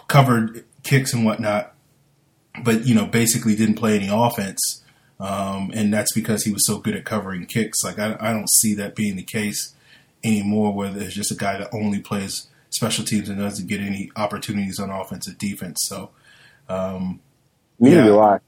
covered 0.08 0.66
kicks 0.84 1.14
and 1.14 1.26
whatnot, 1.26 1.74
but 2.64 2.86
you 2.86 2.96
know 2.96 3.06
basically 3.06 3.56
didn't 3.56 3.76
play 3.76 3.96
any 3.96 4.10
offense. 4.12 4.84
Um, 5.20 5.72
and 5.74 5.92
that's 5.92 6.14
because 6.14 6.44
he 6.44 6.52
was 6.52 6.66
so 6.68 6.78
good 6.78 6.96
at 6.96 7.04
covering 7.04 7.48
kicks. 7.48 7.84
Like 7.84 7.98
I, 7.98 8.18
I 8.20 8.32
don't 8.32 8.50
see 8.50 8.76
that 8.76 8.96
being 8.96 9.16
the 9.16 9.24
case 9.24 9.74
anymore, 10.24 10.74
where 10.74 10.90
there's 10.90 11.16
just 11.16 11.32
a 11.32 11.36
guy 11.36 11.58
that 11.58 11.70
only 11.74 12.00
plays 12.00 12.48
special 12.70 13.06
teams 13.06 13.30
and 13.30 13.38
doesn't 13.40 13.68
get 13.68 13.80
any 13.82 14.12
opportunities 14.16 14.80
on 14.80 14.90
offense 14.90 15.28
or 15.28 15.34
defense. 15.34 15.82
So, 15.88 16.12
um, 16.70 17.20
Neither 17.80 17.98
Yeah. 17.98 18.04
do 18.06 18.20
I. 18.20 18.40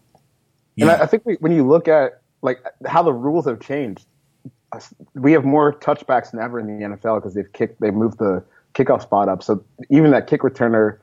And 0.80 0.90
I, 0.90 1.04
I 1.04 1.06
think 1.06 1.26
we, 1.26 1.36
when 1.36 1.52
you 1.52 1.68
look 1.68 1.88
at 1.88 2.22
like 2.42 2.64
how 2.86 3.04
the 3.04 3.14
rules 3.14 3.46
have 3.46 3.60
changed, 3.60 4.06
we 5.14 5.34
have 5.34 5.44
more 5.46 5.74
touchbacks 5.74 6.32
than 6.32 6.40
ever 6.42 6.60
in 6.60 6.68
the 6.68 6.86
NFL 6.86 7.18
because 7.18 7.34
they've 7.34 7.52
kicked, 7.52 7.82
they've 7.82 7.94
moved 7.94 8.18
the 8.18 8.44
kickoff 8.74 9.02
spot 9.02 9.28
up. 9.30 9.44
So 9.44 9.64
even 9.90 10.12
that 10.12 10.28
kick 10.28 10.42
returner 10.42 11.00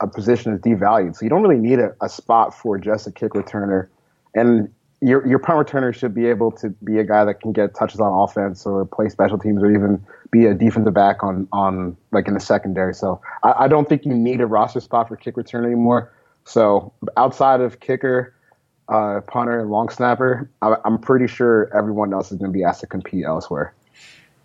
a 0.00 0.06
position 0.06 0.52
is 0.52 0.60
devalued. 0.60 1.16
So 1.16 1.24
you 1.24 1.30
don't 1.30 1.42
really 1.42 1.58
need 1.58 1.78
a, 1.78 1.94
a 2.00 2.08
spot 2.08 2.54
for 2.58 2.78
just 2.78 3.06
a 3.06 3.12
kick 3.12 3.32
returner. 3.32 3.88
And 4.34 4.72
your 5.00 5.26
your 5.26 5.38
punt 5.38 5.66
returner 5.66 5.94
should 5.94 6.14
be 6.14 6.26
able 6.26 6.50
to 6.52 6.70
be 6.70 6.98
a 6.98 7.04
guy 7.04 7.24
that 7.24 7.40
can 7.40 7.52
get 7.52 7.74
touches 7.74 8.00
on 8.00 8.12
offense 8.12 8.64
or 8.64 8.84
play 8.86 9.08
special 9.08 9.38
teams 9.38 9.62
or 9.62 9.70
even 9.70 10.04
be 10.30 10.46
a 10.46 10.54
defensive 10.54 10.94
back 10.94 11.22
on 11.22 11.48
on 11.52 11.96
like 12.12 12.28
in 12.28 12.34
the 12.34 12.40
secondary. 12.40 12.94
So 12.94 13.20
I, 13.42 13.64
I 13.64 13.68
don't 13.68 13.88
think 13.88 14.04
you 14.04 14.14
need 14.14 14.40
a 14.40 14.46
roster 14.46 14.80
spot 14.80 15.08
for 15.08 15.16
kick 15.16 15.36
return 15.36 15.64
anymore. 15.64 16.12
So 16.44 16.92
outside 17.16 17.60
of 17.60 17.80
kicker, 17.80 18.34
uh, 18.88 19.20
punter, 19.26 19.60
and 19.60 19.70
long 19.70 19.88
snapper, 19.88 20.48
I, 20.62 20.76
I'm 20.84 20.98
pretty 20.98 21.26
sure 21.26 21.70
everyone 21.76 22.12
else 22.12 22.30
is 22.30 22.38
going 22.38 22.52
to 22.52 22.56
be 22.56 22.64
asked 22.64 22.80
to 22.80 22.86
compete 22.86 23.24
elsewhere. 23.24 23.74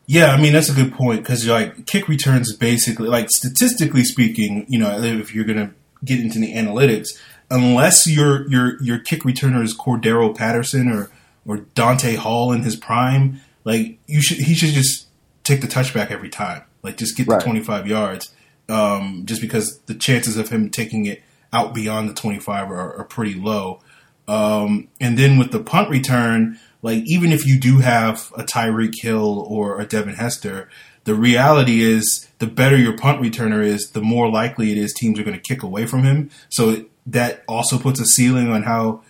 Yeah, 0.07 0.31
I 0.33 0.41
mean 0.41 0.51
that's 0.51 0.69
a 0.69 0.73
good 0.73 0.93
point 0.93 1.21
because 1.21 1.47
like 1.47 1.85
kick 1.85 2.07
returns 2.09 2.55
basically 2.55 3.07
like 3.07 3.29
statistically 3.29 4.03
speaking, 4.03 4.65
you 4.67 4.79
know, 4.79 4.99
if 4.99 5.33
you're 5.33 5.45
gonna 5.45 5.73
get 6.03 6.19
into 6.19 6.39
the 6.39 6.53
analytics, 6.53 7.09
unless 7.49 8.07
your 8.07 8.49
your 8.49 8.81
your 8.81 8.99
kick 8.99 9.21
returner 9.21 9.63
is 9.63 9.77
Cordarrelle 9.77 10.35
Patterson 10.35 10.91
or 10.91 11.11
or 11.45 11.57
Dante 11.75 12.15
Hall 12.15 12.51
in 12.51 12.63
his 12.63 12.75
prime, 12.75 13.39
like 13.63 13.99
you 14.07 14.21
should 14.21 14.39
he 14.39 14.53
should 14.53 14.71
just 14.71 15.07
take 15.43 15.61
the 15.61 15.67
touchback 15.67 16.11
every 16.11 16.29
time, 16.29 16.63
like 16.83 16.97
just 16.97 17.17
get 17.17 17.27
Right. 17.27 17.39
the 17.39 17.43
25 17.45 17.87
yards, 17.87 18.33
um, 18.69 19.23
just 19.25 19.41
because 19.41 19.79
the 19.87 19.95
chances 19.95 20.37
of 20.37 20.49
him 20.49 20.69
taking 20.69 21.05
it 21.05 21.21
out 21.53 21.73
beyond 21.73 22.09
the 22.09 22.13
25 22.13 22.69
are, 22.71 22.97
are 22.97 23.03
pretty 23.03 23.33
low. 23.33 23.79
Um, 24.27 24.87
and 24.99 25.17
then 25.17 25.37
with 25.37 25.51
the 25.51 25.59
punt 25.59 25.89
return, 25.89 26.59
like 26.81 27.03
even 27.05 27.31
if 27.31 27.45
you 27.45 27.59
do 27.59 27.79
have 27.79 28.31
a 28.37 28.43
Tyreek 28.43 28.93
Hill 29.01 29.45
or 29.47 29.79
a 29.79 29.85
Devin 29.85 30.15
Hester, 30.15 30.69
the 31.03 31.15
reality 31.15 31.81
is 31.81 32.27
the 32.39 32.47
better 32.47 32.77
your 32.77 32.95
punt 32.95 33.21
returner 33.21 33.63
is, 33.63 33.91
the 33.91 34.01
more 34.01 34.29
likely 34.29 34.71
it 34.71 34.77
is 34.77 34.93
teams 34.93 35.19
are 35.19 35.23
going 35.23 35.35
to 35.35 35.41
kick 35.41 35.63
away 35.63 35.85
from 35.85 36.03
him. 36.03 36.29
So 36.49 36.69
it, 36.69 36.87
that 37.07 37.43
also 37.47 37.77
puts 37.79 37.99
a 37.99 38.05
ceiling 38.05 38.49
on 38.51 38.63
how 38.63 39.01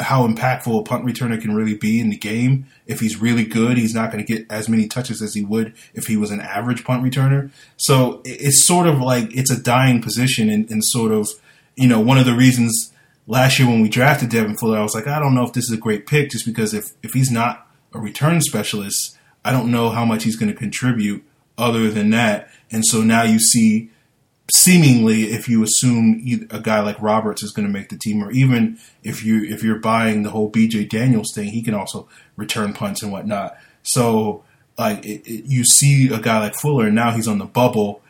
how 0.00 0.26
impactful 0.26 0.78
a 0.78 0.82
punt 0.82 1.04
returner 1.04 1.40
can 1.40 1.54
really 1.54 1.74
be 1.74 2.00
in 2.00 2.10
the 2.10 2.16
game. 2.16 2.66
If 2.86 3.00
he's 3.00 3.20
really 3.20 3.44
good, 3.44 3.78
he's 3.78 3.94
not 3.94 4.12
going 4.12 4.24
to 4.24 4.34
get 4.34 4.46
as 4.50 4.68
many 4.68 4.86
touches 4.86 5.22
as 5.22 5.34
he 5.34 5.42
would 5.42 5.74
if 5.94 6.04
he 6.04 6.16
was 6.16 6.30
an 6.30 6.40
average 6.40 6.84
punt 6.84 7.02
returner. 7.02 7.50
So 7.76 8.20
it's 8.24 8.66
sort 8.66 8.86
of 8.86 9.00
like 9.00 9.34
it's 9.34 9.50
a 9.50 9.60
dying 9.60 10.02
position, 10.02 10.50
and, 10.50 10.70
and 10.70 10.84
sort 10.84 11.12
of 11.12 11.28
you 11.76 11.88
know 11.88 12.00
one 12.00 12.18
of 12.18 12.26
the 12.26 12.34
reasons 12.34 12.92
last 13.26 13.58
year 13.58 13.68
when 13.68 13.80
we 13.80 13.88
drafted 13.88 14.30
Devin 14.30 14.56
Fuller, 14.56 14.78
I 14.78 14.82
was 14.82 14.94
like, 14.94 15.06
I 15.06 15.18
don't 15.18 15.34
know 15.34 15.44
if 15.44 15.52
this 15.52 15.64
is 15.64 15.72
a 15.72 15.80
great 15.80 16.06
pick, 16.06 16.30
just 16.30 16.46
because 16.46 16.74
if 16.74 16.92
if 17.02 17.12
he's 17.12 17.30
not 17.30 17.66
a 17.92 17.98
return 17.98 18.40
specialist, 18.40 19.16
I 19.44 19.52
don't 19.52 19.70
know 19.70 19.90
how 19.90 20.04
much 20.04 20.24
he's 20.24 20.36
going 20.36 20.52
to 20.52 20.58
contribute 20.58 21.24
other 21.56 21.90
than 21.90 22.10
that. 22.10 22.50
And 22.70 22.84
so 22.84 23.00
now 23.00 23.22
you 23.22 23.38
see 23.38 23.90
seemingly 24.52 25.32
if 25.32 25.48
you 25.48 25.62
assume 25.62 26.22
a 26.50 26.60
guy 26.60 26.80
like 26.80 27.00
Roberts 27.00 27.42
is 27.42 27.50
going 27.50 27.66
to 27.66 27.72
make 27.72 27.88
the 27.88 27.98
team, 27.98 28.22
or 28.22 28.30
even 28.30 28.78
if 29.02 29.24
you 29.24 29.44
if 29.44 29.62
you're 29.62 29.78
buying 29.78 30.22
the 30.22 30.30
whole 30.30 30.50
BJ 30.50 30.88
Daniels 30.88 31.32
thing, 31.34 31.48
he 31.48 31.62
can 31.62 31.74
also 31.74 32.08
return 32.36 32.72
punts 32.72 33.02
and 33.02 33.12
whatnot. 33.12 33.56
So 33.82 34.44
like 34.78 35.04
it, 35.04 35.26
it, 35.26 35.44
you 35.46 35.64
see 35.64 36.08
a 36.12 36.20
guy 36.20 36.38
like 36.38 36.54
Fuller, 36.54 36.86
and 36.86 36.94
now 36.94 37.12
he's 37.12 37.28
on 37.28 37.38
the 37.38 37.44
bubble, 37.44 38.02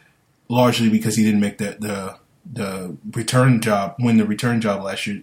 largely 0.49 0.89
because 0.89 1.17
he 1.17 1.25
didn't 1.25 1.41
make 1.41 1.59
the 1.59 1.77
the 1.79 2.19
the 2.51 2.97
return 3.13 3.61
job 3.61 3.97
win 3.99 4.19
the 4.19 4.27
return 4.27 4.61
job 4.61 4.83
last 4.83 5.07
year 5.07 5.23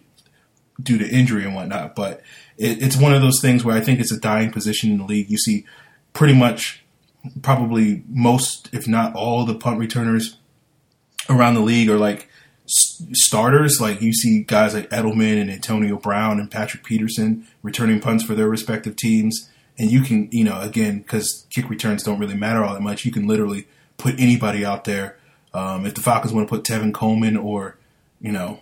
due 0.82 0.98
to 0.98 1.08
injury 1.08 1.46
and 1.46 1.56
whatnot. 1.56 1.96
But 1.96 2.22
it, 2.58 2.82
it's 2.82 2.98
one 2.98 3.14
of 3.14 3.22
those 3.22 3.40
things 3.40 3.64
where 3.64 3.76
I 3.76 3.82
think 3.82 4.00
it's 4.00 4.12
a 4.12 4.20
dying 4.20 4.52
position 4.52 4.92
in 4.92 4.98
the 4.98 5.06
league. 5.06 5.30
You 5.30 5.38
see 5.38 5.66
pretty 6.14 6.34
much 6.34 6.84
probably 7.42 8.04
most, 8.10 8.70
if 8.74 8.88
not 8.88 9.16
all, 9.16 9.46
the 9.46 9.56
punt 9.56 9.80
returners 9.80 10.38
around 11.30 11.56
the 11.56 11.62
league 11.62 11.90
are 11.90 11.98
like 11.98 12.30
s- 12.66 13.04
starters. 13.14 13.80
Like 13.80 14.02
you 14.02 14.14
see 14.14 14.44
guys 14.44 14.74
like 14.74 14.90
Edelman 14.90 15.40
and 15.42 15.52
Antonio 15.52 15.98
Brown 15.98 16.40
and 16.40 16.50
Patrick 16.50 16.84
Peterson 16.84 17.48
returning 17.62 18.00
punts 18.00 18.24
for 18.24 18.36
their 18.36 18.50
respective 18.50 18.96
teams. 18.96 19.50
And 19.78 19.90
you 19.90 20.02
can, 20.02 20.30
you 20.32 20.44
know, 20.44 20.60
again, 20.62 21.00
because 21.00 21.48
kick 21.50 21.70
returns 21.70 22.04
don't 22.04 22.20
really 22.20 22.36
matter 22.36 22.64
all 22.64 22.74
that 22.74 22.82
much, 22.82 23.06
you 23.06 23.12
can 23.12 23.28
literally 23.28 23.68
put 23.98 24.20
anybody 24.20 24.64
out 24.64 24.84
there. 24.84 25.18
Um, 25.54 25.86
if 25.86 25.96
the 25.96 26.02
Falcons 26.02 26.34
want 26.34 26.48
to 26.48 26.56
put 26.56 26.64
Tevin 26.64 26.94
Coleman 26.94 27.38
or, 27.38 27.78
you 28.22 28.32
know, 28.32 28.60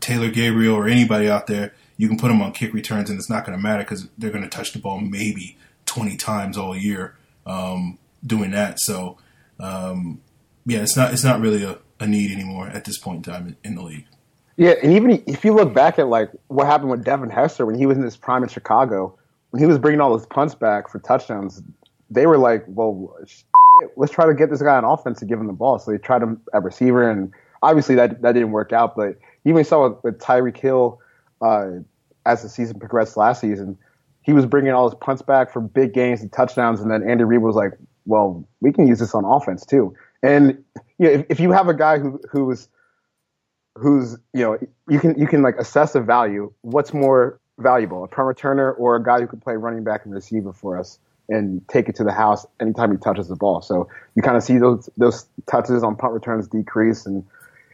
Taylor 0.00 0.30
Gabriel 0.30 0.74
or 0.74 0.88
anybody 0.88 1.28
out 1.28 1.46
there, 1.46 1.74
you 1.96 2.08
can 2.08 2.18
put 2.18 2.28
them 2.28 2.42
on 2.42 2.52
kick 2.52 2.72
returns 2.72 3.10
and 3.10 3.18
it's 3.18 3.30
not 3.30 3.44
going 3.44 3.56
to 3.56 3.62
matter 3.62 3.82
because 3.82 4.08
they're 4.18 4.30
going 4.30 4.44
to 4.44 4.50
touch 4.50 4.72
the 4.72 4.78
ball 4.78 5.00
maybe 5.00 5.56
20 5.86 6.16
times 6.16 6.56
all 6.56 6.76
year 6.76 7.16
um, 7.46 7.98
doing 8.24 8.50
that. 8.52 8.78
So, 8.80 9.18
um, 9.58 10.20
yeah, 10.68 10.82
it's 10.82 10.96
not 10.96 11.12
it's 11.14 11.24
not 11.24 11.40
really 11.40 11.64
a, 11.64 11.78
a 11.98 12.06
need 12.06 12.30
anymore 12.30 12.68
at 12.68 12.84
this 12.84 12.98
point 12.98 13.26
in 13.26 13.32
time 13.32 13.56
in, 13.64 13.74
the 13.74 13.82
league. 13.82 14.04
Yeah, 14.56 14.74
and 14.82 14.92
even 14.92 15.22
if 15.26 15.42
you 15.42 15.54
look 15.54 15.72
back 15.72 15.98
at 15.98 16.08
like 16.08 16.30
what 16.48 16.66
happened 16.66 16.90
with 16.90 17.04
Devin 17.04 17.30
Hester 17.30 17.64
when 17.64 17.74
he 17.74 17.86
was 17.86 17.96
in 17.96 18.04
his 18.04 18.18
prime 18.18 18.42
in 18.42 18.50
Chicago, 18.50 19.18
when 19.50 19.62
he 19.62 19.66
was 19.66 19.78
bringing 19.78 20.00
all 20.00 20.10
those 20.10 20.26
punts 20.26 20.54
back 20.54 20.90
for 20.90 20.98
touchdowns, 20.98 21.62
they 22.10 22.26
were 22.26 22.36
like, 22.36 22.64
"Well, 22.66 23.16
shit, 23.26 23.46
let's 23.96 24.12
try 24.12 24.26
to 24.26 24.34
get 24.34 24.50
this 24.50 24.60
guy 24.60 24.76
on 24.76 24.84
offense 24.84 25.20
to 25.20 25.24
give 25.24 25.40
him 25.40 25.46
the 25.46 25.54
ball." 25.54 25.78
So 25.78 25.90
they 25.90 25.96
tried 25.96 26.22
him 26.22 26.42
at 26.52 26.62
receiver, 26.62 27.08
and 27.10 27.32
obviously 27.62 27.94
that 27.94 28.20
that 28.20 28.32
didn't 28.32 28.52
work 28.52 28.74
out. 28.74 28.94
But 28.94 29.18
even 29.46 29.54
we 29.54 29.64
saw 29.64 29.88
with, 29.88 30.04
with 30.04 30.18
Tyreek 30.18 30.58
Hill 30.58 31.00
uh, 31.40 31.68
as 32.26 32.42
the 32.42 32.50
season 32.50 32.78
progressed 32.78 33.16
last 33.16 33.40
season, 33.40 33.78
he 34.20 34.34
was 34.34 34.44
bringing 34.44 34.72
all 34.72 34.86
his 34.90 34.98
punts 35.00 35.22
back 35.22 35.50
for 35.50 35.62
big 35.62 35.94
gains 35.94 36.20
and 36.20 36.30
touchdowns, 36.30 36.82
and 36.82 36.90
then 36.90 37.08
Andy 37.08 37.24
Reid 37.24 37.40
was 37.40 37.56
like, 37.56 37.72
"Well, 38.04 38.46
we 38.60 38.70
can 38.70 38.86
use 38.86 38.98
this 38.98 39.14
on 39.14 39.24
offense 39.24 39.64
too." 39.64 39.94
And 40.22 40.64
you 40.98 41.06
know, 41.06 41.10
if, 41.10 41.26
if 41.28 41.40
you 41.40 41.52
have 41.52 41.68
a 41.68 41.74
guy 41.74 41.98
who 41.98 42.20
who 42.30 42.44
was 42.44 42.68
who's 43.76 44.16
you 44.32 44.42
know 44.42 44.58
you 44.88 44.98
can 44.98 45.18
you 45.18 45.26
can 45.26 45.42
like 45.42 45.56
assess 45.58 45.92
the 45.92 46.00
value. 46.00 46.52
What's 46.62 46.92
more 46.92 47.40
valuable, 47.58 48.04
a 48.04 48.08
punt 48.08 48.36
returner 48.36 48.74
or 48.78 48.96
a 48.96 49.02
guy 49.02 49.20
who 49.20 49.26
can 49.26 49.40
play 49.40 49.54
running 49.54 49.84
back 49.84 50.04
and 50.04 50.14
receiver 50.14 50.52
for 50.52 50.78
us 50.78 50.98
and 51.28 51.66
take 51.68 51.88
it 51.88 51.96
to 51.96 52.04
the 52.04 52.12
house 52.12 52.46
anytime 52.60 52.90
he 52.90 52.98
touches 52.98 53.28
the 53.28 53.36
ball? 53.36 53.60
So 53.60 53.88
you 54.14 54.22
kind 54.22 54.36
of 54.36 54.42
see 54.42 54.58
those 54.58 54.88
those 54.96 55.26
touches 55.46 55.82
on 55.82 55.96
punt 55.96 56.12
returns 56.12 56.48
decrease, 56.48 57.06
and 57.06 57.24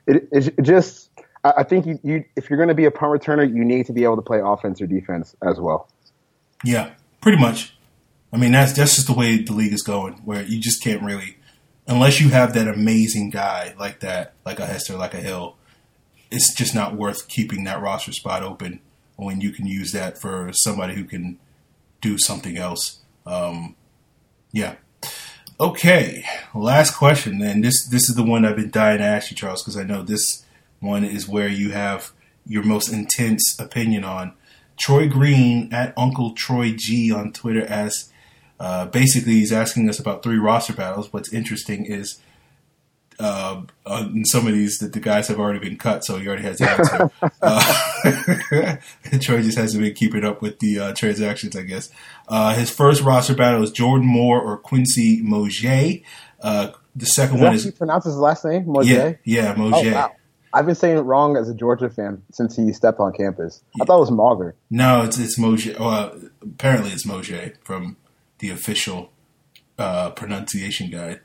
it, 0.07 0.29
it, 0.33 0.59
it 0.59 0.63
just 0.63 1.11
I 1.45 1.53
I 1.59 1.63
think 1.63 1.87
you, 1.87 1.99
you 2.03 2.25
if 2.37 2.51
you're 2.51 2.59
going 2.59 2.69
to 2.69 2.75
be 2.75 2.85
a 2.85 2.91
punt 2.91 3.21
returner, 3.21 3.49
you 3.49 3.65
need 3.65 3.87
to 3.87 3.93
be 3.93 4.05
able 4.05 4.17
to 4.17 4.23
play 4.23 4.41
offense 4.43 4.81
or 4.81 4.87
defense 4.87 5.35
as 5.43 5.59
well. 5.61 5.89
Yeah, 6.63 6.93
pretty 7.21 7.39
much. 7.39 7.77
I 8.33 8.37
mean, 8.37 8.53
that's 8.53 8.73
that's 8.73 8.97
just 8.97 9.07
the 9.07 9.15
way 9.15 9.43
the 9.43 9.53
league 9.53 9.73
is 9.73 9.83
going, 9.83 10.15
where 10.25 10.43
you 10.43 10.61
just 10.61 10.83
can't 10.83 11.03
really, 11.03 11.37
unless 11.87 12.21
you 12.21 12.31
have 12.31 12.55
that 12.55 12.69
amazing 12.69 13.31
guy 13.31 13.75
like 13.79 14.01
that, 14.01 14.35
like 14.45 14.59
a 14.59 14.67
Hester, 14.67 14.97
like 14.97 15.15
a 15.15 15.21
Hill. 15.21 15.57
It's 16.31 16.55
just 16.55 16.75
not 16.75 16.97
worth 16.97 17.29
keeping 17.29 17.65
that 17.65 17.81
roster 17.81 18.13
spot 18.13 18.43
open 18.43 18.81
when 19.17 19.41
you 19.41 19.51
can 19.51 19.67
use 19.67 19.93
that 19.93 20.19
for 20.19 20.51
somebody 20.53 20.95
who 20.95 21.05
can 21.05 21.39
do 22.01 22.19
something 22.19 22.57
else. 22.57 23.01
Um, 23.27 23.77
yeah. 24.53 24.77
Okay, 25.61 26.25
last 26.55 26.97
question. 26.97 27.39
Then 27.39 27.61
this 27.61 27.87
this 27.87 28.09
is 28.09 28.17
the 28.17 28.25
one 28.25 28.45
I've 28.45 28.57
been 28.57 28.71
dying 28.71 28.99
to 28.99 29.05
ask 29.05 29.31
you, 29.31 29.37
Charles, 29.37 29.63
because 29.63 29.77
I 29.77 29.85
know 29.85 30.03
this 30.03 30.45
one 30.81 31.05
is 31.05 31.29
where 31.29 31.49
you 31.49 31.71
have 31.71 32.13
your 32.47 32.65
most 32.65 32.89
intense 32.93 33.57
opinion 33.59 34.05
on. 34.05 34.35
Troy 34.77 35.09
Green 35.09 35.73
at 35.73 35.95
Uncle 35.97 36.33
Troy 36.33 36.73
G 36.77 37.13
on 37.13 37.33
Twitter 37.33 37.65
asks, 37.67 38.11
uh, 38.61 38.87
basically 38.87 39.33
he's 39.35 39.53
asking 39.53 39.89
us 39.89 39.99
about 39.99 40.23
three 40.23 40.39
roster 40.39 40.73
battles. 40.73 41.13
What's 41.13 41.33
interesting 41.33 41.85
is 41.87 42.21
uh, 43.19 43.63
in 43.87 44.25
some 44.25 44.47
of 44.47 44.53
these 44.53 44.79
that 44.79 44.93
the 44.93 45.01
guys 45.01 45.29
have 45.29 45.39
already 45.39 45.59
been 45.61 45.77
cut, 45.79 46.05
so 46.05 46.19
he 46.19 46.27
already 46.27 46.43
has 46.43 46.59
the 46.59 46.71
answer. 47.43 48.79
uh, 49.13 49.19
Troy 49.21 49.43
just 49.43 49.59
hasn't 49.59 49.83
been 49.83 49.95
keeping 49.95 50.25
up 50.25 50.43
with 50.43 50.59
the 50.59 50.79
uh, 50.79 50.93
transactions, 50.95 51.55
I 51.57 51.63
guess. 51.63 51.91
Uh, 52.29 52.55
his 52.55 52.71
first 52.71 53.03
roster 53.03 53.35
battle 53.35 53.63
is 53.63 53.71
Jordan 53.71 54.07
Moore 54.07 54.41
or 54.41 54.57
Quincy 54.59 55.23
Mojet. 55.23 56.03
Uh, 56.41 56.73
the 56.97 57.07
second 57.07 57.37
Is 57.37 57.43
one 57.43 57.55
is 57.55 57.71
pronounce 57.73 58.05
his 58.05 58.17
last 58.17 58.45
name? 58.45 58.65
Moje? 58.67 58.87
yeah, 58.87 59.15
yeah, 59.25 59.55
Oh, 59.57 59.93
wow. 59.93 60.13
I've 60.53 60.67
been 60.67 60.77
saying 60.77 60.99
it 60.99 61.01
wrong 61.01 61.37
as 61.37 61.49
a 61.49 61.55
Georgia 61.55 61.91
fan 61.91 62.23
since 62.33 62.55
he 62.55 62.73
stepped 62.73 63.01
on 63.01 63.13
campus. 63.13 63.61
I 63.81 63.85
thought 63.85 63.97
it 63.97 64.01
was 64.01 64.11
Mauger. 64.13 64.55
No, 64.71 65.03
it's 65.03 65.19
it's 65.19 65.37
Mojet. 65.39 65.81
Well, 65.81 66.17
apparently 66.43 66.91
it's 66.93 67.05
Mojet 67.07 67.57
from 67.65 67.97
the 68.39 68.51
official 68.51 69.11
uh, 69.79 70.11
pronunciation 70.11 70.91
guide. 70.91 71.21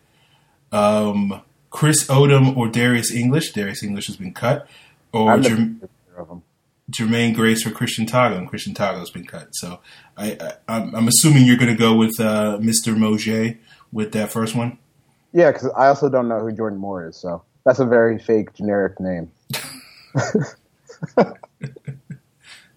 Um, 0.71 1.41
Chris 1.69 2.07
Odom 2.07 2.55
or 2.57 2.67
Darius 2.67 3.11
English. 3.11 3.53
Darius 3.53 3.83
English 3.83 4.07
has 4.07 4.17
been 4.17 4.33
cut. 4.33 4.67
Or 5.11 5.37
Jerm- 5.37 5.81
heard 5.81 5.89
of 6.17 6.29
him. 6.29 6.43
Jermaine 6.91 7.35
Grace 7.35 7.67
or 7.67 7.71
Christian 7.71 8.07
Tago, 8.07 8.37
and 8.37 8.49
Christian 8.49 8.73
Tago 8.73 8.99
has 8.99 9.11
been 9.11 9.25
cut. 9.25 9.49
So 9.51 9.79
I, 10.17 10.37
I 10.39 10.53
I'm, 10.67 10.95
I'm 10.95 11.07
assuming 11.07 11.45
you're 11.45 11.57
going 11.57 11.71
to 11.71 11.77
go 11.77 11.95
with 11.95 12.19
uh, 12.19 12.57
Mr. 12.59 12.95
Mojet 12.95 13.57
with 13.91 14.11
that 14.13 14.31
first 14.31 14.55
one. 14.55 14.79
Yeah, 15.31 15.51
because 15.51 15.69
I 15.77 15.87
also 15.87 16.09
don't 16.09 16.27
know 16.27 16.39
who 16.39 16.51
Jordan 16.51 16.79
Moore 16.79 17.07
is, 17.07 17.15
so 17.15 17.43
that's 17.63 17.77
a 17.77 17.85
very 17.85 18.17
fake, 18.17 18.53
generic 18.55 18.99
name. 18.99 19.31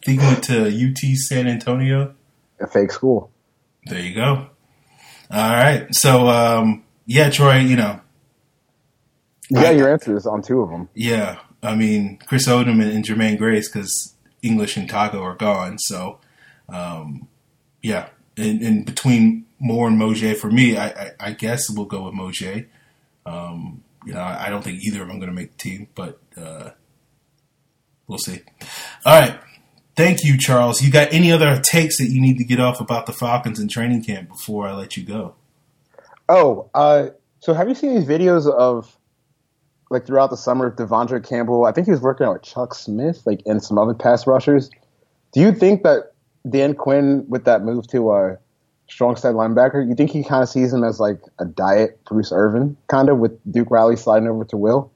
Think 0.05 0.21
he 0.21 0.27
went 0.27 0.45
to 0.45 0.66
UT 0.66 0.99
San 1.16 1.47
Antonio. 1.47 2.14
A 2.61 2.66
fake 2.66 2.92
school. 2.92 3.31
There 3.87 4.01
you 4.01 4.14
go. 4.14 4.49
All 5.31 5.53
right. 5.55 5.87
So 5.95 6.29
um, 6.29 6.85
yeah, 7.07 7.31
Troy. 7.31 7.59
You 7.59 7.77
know, 7.77 8.01
You 9.49 9.57
got 9.57 9.77
your 9.77 9.90
answers 9.92 10.27
on 10.27 10.42
two 10.42 10.61
of 10.61 10.71
them. 10.71 10.88
Yeah, 10.95 11.38
I 11.62 11.75
mean 11.75 12.18
Chris 12.27 12.49
Odom 12.49 12.83
and, 12.83 12.90
and 12.92 13.05
Jermaine 13.05 13.38
Grace 13.38 13.68
because 13.68 14.14
English 14.42 14.77
and 14.77 14.88
Tago 14.88 15.23
are 15.23 15.37
gone. 15.37 15.79
So, 15.79 16.18
um, 16.68 17.29
yeah, 17.81 18.09
in, 18.37 18.62
in 18.62 18.85
between 18.85 19.47
Moore 19.59 19.88
and 19.88 19.99
Mojet, 20.01 20.37
for 20.37 20.51
me, 20.51 20.77
I, 20.77 20.87
I, 20.88 21.11
I 21.21 21.33
guess 21.33 21.71
we'll 21.71 21.87
go 21.87 22.03
with 22.05 22.14
Mojet. 22.14 22.66
Um, 23.25 23.85
you 24.05 24.14
know, 24.14 24.21
I, 24.21 24.47
I 24.47 24.51
don't 24.51 24.62
think 24.62 24.83
either 24.83 25.03
of 25.03 25.09
them 25.09 25.16
are 25.16 25.21
going 25.21 25.31
to 25.31 25.35
make 25.35 25.53
the 25.53 25.59
team, 25.59 25.88
but 25.95 26.18
uh, 26.37 26.71
we'll 28.09 28.18
see. 28.18 28.40
All 29.05 29.21
right. 29.21 29.38
Thank 29.94 30.24
you, 30.24 30.38
Charles. 30.38 30.81
You 30.81 30.90
got 30.90 31.12
any 31.12 31.31
other 31.31 31.61
takes 31.61 31.98
that 31.98 32.09
you 32.09 32.20
need 32.20 32.38
to 32.38 32.44
get 32.44 32.59
off 32.59 32.81
about 32.81 33.07
the 33.07 33.12
Falcons 33.12 33.59
and 33.59 33.70
training 33.70 34.05
camp 34.05 34.28
before 34.28 34.66
I 34.66 34.72
let 34.72 34.96
you 34.96 35.05
go? 35.05 35.35
Oh, 36.28 36.70
uh, 36.72 37.09
so 37.40 37.52
have 37.52 37.68
you 37.68 37.74
seen 37.74 37.94
these 37.94 38.07
videos 38.07 38.50
of 38.50 38.96
like 39.90 40.07
throughout 40.07 40.31
the 40.31 40.37
summer, 40.37 40.70
De'Vondre 40.70 41.26
Campbell? 41.26 41.66
I 41.66 41.72
think 41.72 41.87
he 41.87 41.90
was 41.90 42.00
working 42.00 42.26
out 42.26 42.35
with 42.35 42.42
Chuck 42.42 42.74
Smith, 42.74 43.22
like 43.26 43.42
and 43.44 43.62
some 43.62 43.78
other 43.78 43.94
pass 43.94 44.26
rushers. 44.26 44.70
Do 45.33 45.40
you 45.40 45.52
think 45.52 45.83
that 45.83 46.12
Dan 46.48 46.74
Quinn, 46.74 47.26
with 47.28 47.44
that 47.44 47.62
move 47.62 47.87
to 47.88 48.12
a 48.12 48.38
strong 48.88 49.16
side 49.16 49.35
linebacker, 49.35 49.87
you 49.87 49.94
think 49.94 50.11
he 50.11 50.22
kind 50.22 50.42
of 50.42 50.48
sees 50.48 50.72
him 50.72 50.85
as 50.85 51.00
like 51.00 51.20
a 51.38 51.44
diet 51.44 51.98
Bruce 52.05 52.33
Irvin, 52.33 52.76
kind 52.87 53.09
of 53.09 53.18
with 53.18 53.33
Duke 53.52 53.70
Riley 53.70 53.96
sliding 53.96 54.28
over 54.28 54.44
to 54.46 54.57
Will? 54.57 54.91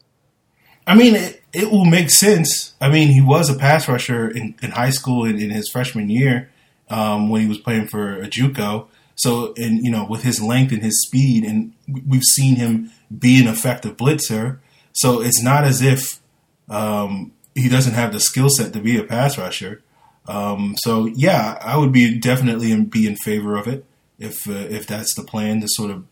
I 0.86 0.94
mean, 0.94 1.16
it, 1.16 1.42
it 1.52 1.70
will 1.70 1.84
make 1.84 2.10
sense. 2.10 2.74
I 2.80 2.88
mean, 2.88 3.08
he 3.08 3.20
was 3.20 3.50
a 3.50 3.58
pass 3.58 3.88
rusher 3.88 4.28
in, 4.28 4.54
in 4.62 4.70
high 4.70 4.90
school 4.90 5.24
in, 5.24 5.40
in 5.40 5.50
his 5.50 5.68
freshman 5.68 6.08
year 6.08 6.50
um, 6.88 7.28
when 7.28 7.42
he 7.42 7.48
was 7.48 7.58
playing 7.58 7.88
for 7.88 8.22
JUCO. 8.22 8.86
So, 9.16 9.54
and 9.56 9.82
you 9.82 9.90
know, 9.90 10.06
with 10.08 10.22
his 10.22 10.42
length 10.42 10.72
and 10.72 10.82
his 10.82 11.02
speed, 11.02 11.44
and 11.44 11.72
we've 12.06 12.22
seen 12.22 12.56
him 12.56 12.92
be 13.16 13.40
an 13.40 13.48
effective 13.48 13.96
blitzer. 13.96 14.58
So 14.92 15.20
it's 15.20 15.42
not 15.42 15.64
as 15.64 15.82
if 15.82 16.20
um, 16.68 17.32
he 17.54 17.68
doesn't 17.68 17.94
have 17.94 18.12
the 18.12 18.20
skill 18.20 18.48
set 18.50 18.72
to 18.74 18.80
be 18.80 18.98
a 18.98 19.02
pass 19.02 19.38
rusher. 19.38 19.82
Um, 20.28 20.74
so 20.78 21.06
yeah, 21.06 21.58
I 21.62 21.76
would 21.76 21.92
be 21.92 22.18
definitely 22.18 22.72
in, 22.72 22.86
be 22.86 23.06
in 23.06 23.16
favor 23.16 23.56
of 23.56 23.66
it 23.66 23.84
if 24.18 24.48
uh, 24.48 24.52
if 24.52 24.86
that's 24.86 25.14
the 25.14 25.22
plan 25.22 25.60
to 25.60 25.68
sort 25.68 25.90
of 25.90 26.04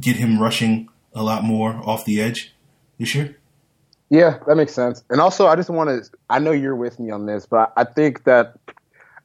get 0.00 0.16
him 0.16 0.40
rushing 0.40 0.88
a 1.14 1.22
lot 1.22 1.44
more 1.44 1.74
off 1.84 2.04
the 2.04 2.20
edge 2.20 2.54
this 2.98 3.14
year. 3.14 3.36
Yeah, 4.10 4.38
that 4.46 4.56
makes 4.56 4.72
sense. 4.72 5.02
And 5.10 5.20
also, 5.20 5.46
I 5.46 5.56
just 5.56 5.68
want 5.70 5.90
to, 5.90 6.10
I 6.30 6.38
know 6.38 6.52
you're 6.52 6.76
with 6.76 7.00
me 7.00 7.10
on 7.10 7.26
this, 7.26 7.44
but 7.46 7.72
I 7.76 7.84
think 7.84 8.24
that, 8.24 8.56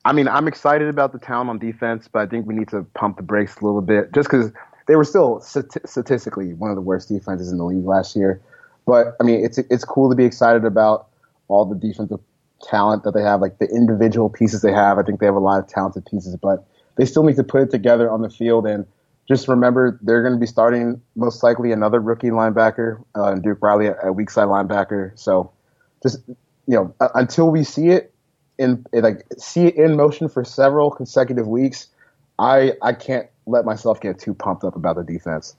I 0.05 0.13
mean, 0.13 0.27
I'm 0.27 0.47
excited 0.47 0.87
about 0.87 1.11
the 1.11 1.19
town 1.19 1.49
on 1.49 1.59
defense, 1.59 2.07
but 2.11 2.19
I 2.19 2.25
think 2.25 2.47
we 2.47 2.55
need 2.55 2.69
to 2.69 2.83
pump 2.95 3.17
the 3.17 3.23
brakes 3.23 3.57
a 3.57 3.65
little 3.65 3.81
bit 3.81 4.11
just 4.11 4.29
because 4.29 4.51
they 4.87 4.95
were 4.95 5.03
still 5.03 5.39
stati- 5.39 5.87
statistically 5.87 6.53
one 6.53 6.71
of 6.71 6.75
the 6.75 6.81
worst 6.81 7.09
defenses 7.09 7.51
in 7.51 7.59
the 7.59 7.63
league 7.63 7.85
last 7.85 8.15
year. 8.15 8.41
But 8.87 9.15
I 9.19 9.23
mean, 9.23 9.45
it's 9.45 9.59
it's 9.59 9.85
cool 9.85 10.09
to 10.09 10.15
be 10.15 10.25
excited 10.25 10.65
about 10.65 11.07
all 11.47 11.65
the 11.65 11.75
defensive 11.75 12.19
talent 12.63 13.03
that 13.03 13.13
they 13.13 13.21
have, 13.21 13.39
like 13.41 13.59
the 13.59 13.67
individual 13.67 14.29
pieces 14.29 14.61
they 14.63 14.71
have. 14.71 14.97
I 14.97 15.03
think 15.03 15.19
they 15.19 15.27
have 15.27 15.35
a 15.35 15.39
lot 15.39 15.59
of 15.59 15.67
talented 15.67 16.05
pieces, 16.05 16.35
but 16.35 16.65
they 16.95 17.05
still 17.05 17.23
need 17.23 17.35
to 17.35 17.43
put 17.43 17.61
it 17.61 17.69
together 17.69 18.09
on 18.09 18.21
the 18.23 18.29
field. 18.29 18.65
And 18.65 18.87
just 19.31 19.47
remember, 19.47 19.97
they're 20.01 20.21
going 20.21 20.33
to 20.33 20.39
be 20.39 20.45
starting 20.45 21.01
most 21.15 21.41
likely 21.41 21.71
another 21.71 22.01
rookie 22.01 22.31
linebacker, 22.31 23.01
uh, 23.15 23.35
Duke 23.35 23.59
Riley, 23.61 23.89
a 24.03 24.11
weak 24.11 24.29
side 24.29 24.47
linebacker. 24.47 25.17
So 25.17 25.51
just 26.03 26.19
you 26.27 26.75
know, 26.75 26.93
uh, 26.99 27.07
until 27.15 27.49
we 27.49 27.63
see 27.63 27.87
it 27.89 28.13
in 28.57 28.85
like 28.91 29.25
see 29.37 29.67
it 29.67 29.75
in 29.75 29.95
motion 29.95 30.27
for 30.27 30.43
several 30.43 30.91
consecutive 30.91 31.47
weeks, 31.47 31.87
I 32.37 32.73
I 32.81 32.91
can't 32.91 33.27
let 33.45 33.63
myself 33.63 34.01
get 34.01 34.19
too 34.19 34.33
pumped 34.33 34.65
up 34.65 34.75
about 34.75 34.97
the 34.97 35.03
defense. 35.03 35.55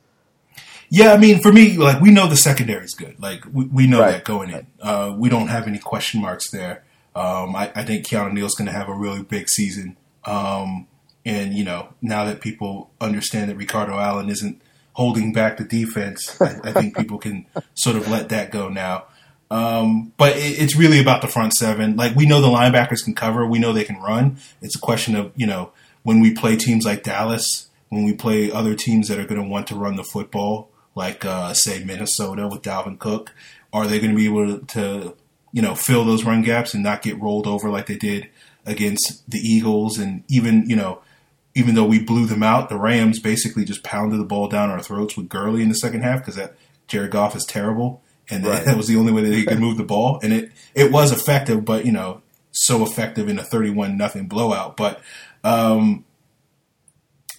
Yeah, 0.91 1.15
I 1.15 1.17
mean, 1.17 1.41
for 1.41 1.51
me, 1.51 1.79
like 1.79 2.03
we 2.03 2.11
know 2.11 2.27
the 2.27 2.37
secondary 2.37 2.85
is 2.85 2.93
good. 2.95 3.17
Like 3.19 3.45
we, 3.51 3.65
we 3.65 3.87
know 3.87 4.01
Right. 4.01 4.13
that 4.13 4.25
going 4.25 4.51
in. 4.51 4.67
Uh, 4.83 5.15
we 5.17 5.31
don't 5.31 5.49
have 5.49 5.67
any 5.67 5.79
question 5.79 6.21
marks 6.21 6.51
there. 6.51 6.85
Um, 7.17 7.57
I, 7.57 7.73
I 7.75 7.85
think 7.85 8.07
Keanu 8.07 8.33
Neal's 8.35 8.55
going 8.55 8.67
to 8.67 8.77
have 8.77 8.89
a 8.89 8.95
really 8.95 9.23
big 9.23 9.49
season. 9.49 9.97
Um, 10.27 10.87
and 11.25 11.55
you 11.55 11.65
know, 11.65 11.89
now 12.01 12.25
that 12.25 12.41
people 12.41 12.91
understand 13.01 13.51
that 13.51 13.57
Ricardo 13.57 13.99
Allen 13.99 14.29
isn't 14.29 14.61
holding 14.95 15.33
back 15.33 15.57
the 15.57 15.65
defense, 15.65 16.41
I, 16.41 16.59
I 16.65 16.73
think 16.73 16.97
people 16.99 17.19
can 17.19 17.47
sort 17.75 17.97
of 17.97 18.09
let 18.09 18.29
that 18.31 18.51
go 18.51 18.69
now. 18.69 19.05
Um, 19.51 20.13
but 20.17 20.37
it, 20.37 20.61
it's 20.61 20.77
really 20.77 21.01
about 21.01 21.21
the 21.21 21.29
front 21.29 21.53
seven. 21.55 21.97
Like 21.97 22.17
we 22.17 22.27
know 22.27 22.41
the 22.41 22.49
linebackers 22.49 23.05
can 23.05 23.15
cover. 23.15 23.47
We 23.47 23.59
know 23.59 23.73
they 23.73 23.85
can 23.85 24.01
run. 24.01 24.39
It's 24.61 24.77
a 24.77 24.81
question 24.81 25.15
of 25.15 25.33
you 25.37 25.47
know 25.47 25.73
when 26.03 26.21
we 26.21 26.35
play 26.35 26.57
teams 26.57 26.85
like 26.85 27.03
Dallas, 27.03 27.69
when 27.89 28.05
we 28.05 28.15
play 28.15 28.51
other 28.51 28.75
teams 28.75 29.09
that 29.09 29.19
are 29.19 29.27
going 29.27 29.41
to 29.41 29.49
want 29.49 29.67
to 29.69 29.75
run 29.75 29.97
the 29.97 30.05
football, 30.05 30.71
like 30.95 31.25
uh, 31.25 31.53
say 31.55 31.85
Minnesota 31.85 32.49
with 32.49 32.63
Dalvin 32.63 32.99
Cook, 32.99 33.33
are 33.73 33.87
they 33.87 34.01
going 34.01 34.11
to 34.11 34.17
be 34.17 34.27
able 34.27 34.59
to, 34.59 34.67
to 34.67 35.17
you 35.53 35.63
know 35.63 35.75
fill 35.75 36.05
those 36.05 36.25
run 36.25 36.43
gaps 36.43 36.75
and 36.75 36.83
not 36.83 37.03
get 37.03 37.21
rolled 37.21 37.47
over 37.47 37.69
like 37.71 37.87
they 37.87 37.97
did 37.97 38.29
against 38.65 39.29
the 39.31 39.39
Eagles 39.39 39.99
and 39.99 40.25
even 40.29 40.65
you 40.69 40.77
know 40.77 41.03
even 41.55 41.75
though 41.75 41.85
we 41.85 41.99
blew 42.03 42.27
them 42.27 42.43
out, 42.43 42.69
the 42.69 42.79
Rams 42.79 43.19
basically 43.19 43.65
just 43.65 43.83
pounded 43.83 44.19
the 44.19 44.25
ball 44.25 44.49
down 44.49 44.71
our 44.71 44.81
throats 44.83 45.17
with 45.17 45.29
Gurley 45.29 45.63
in 45.63 45.69
the 45.69 45.75
second 45.75 46.03
half 46.03 46.21
because 46.21 46.37
that 46.37 46.55
Jared 46.89 47.11
Goff 47.11 47.37
is 47.37 47.45
terrible, 47.45 48.03
and 48.31 48.45
Right. 48.45 48.65
that 48.65 48.77
was 48.77 48.87
the 48.87 48.97
only 48.97 49.13
way 49.13 49.23
that 49.23 49.31
they 49.31 49.45
could 49.45 49.61
move 49.61 49.77
the 49.77 49.85
ball, 49.85 50.19
and 50.23 50.33
it 50.33 50.53
it 50.75 50.91
was 50.91 51.13
effective, 51.13 51.65
but 51.65 51.85
you 51.85 51.93
know 51.93 52.23
so 52.53 52.83
effective 52.83 53.29
in 53.29 53.39
a 53.39 53.43
thirty-one 53.43 53.97
nothing 53.97 54.27
blowout. 54.29 54.77
But 54.77 55.01
um, 55.45 56.05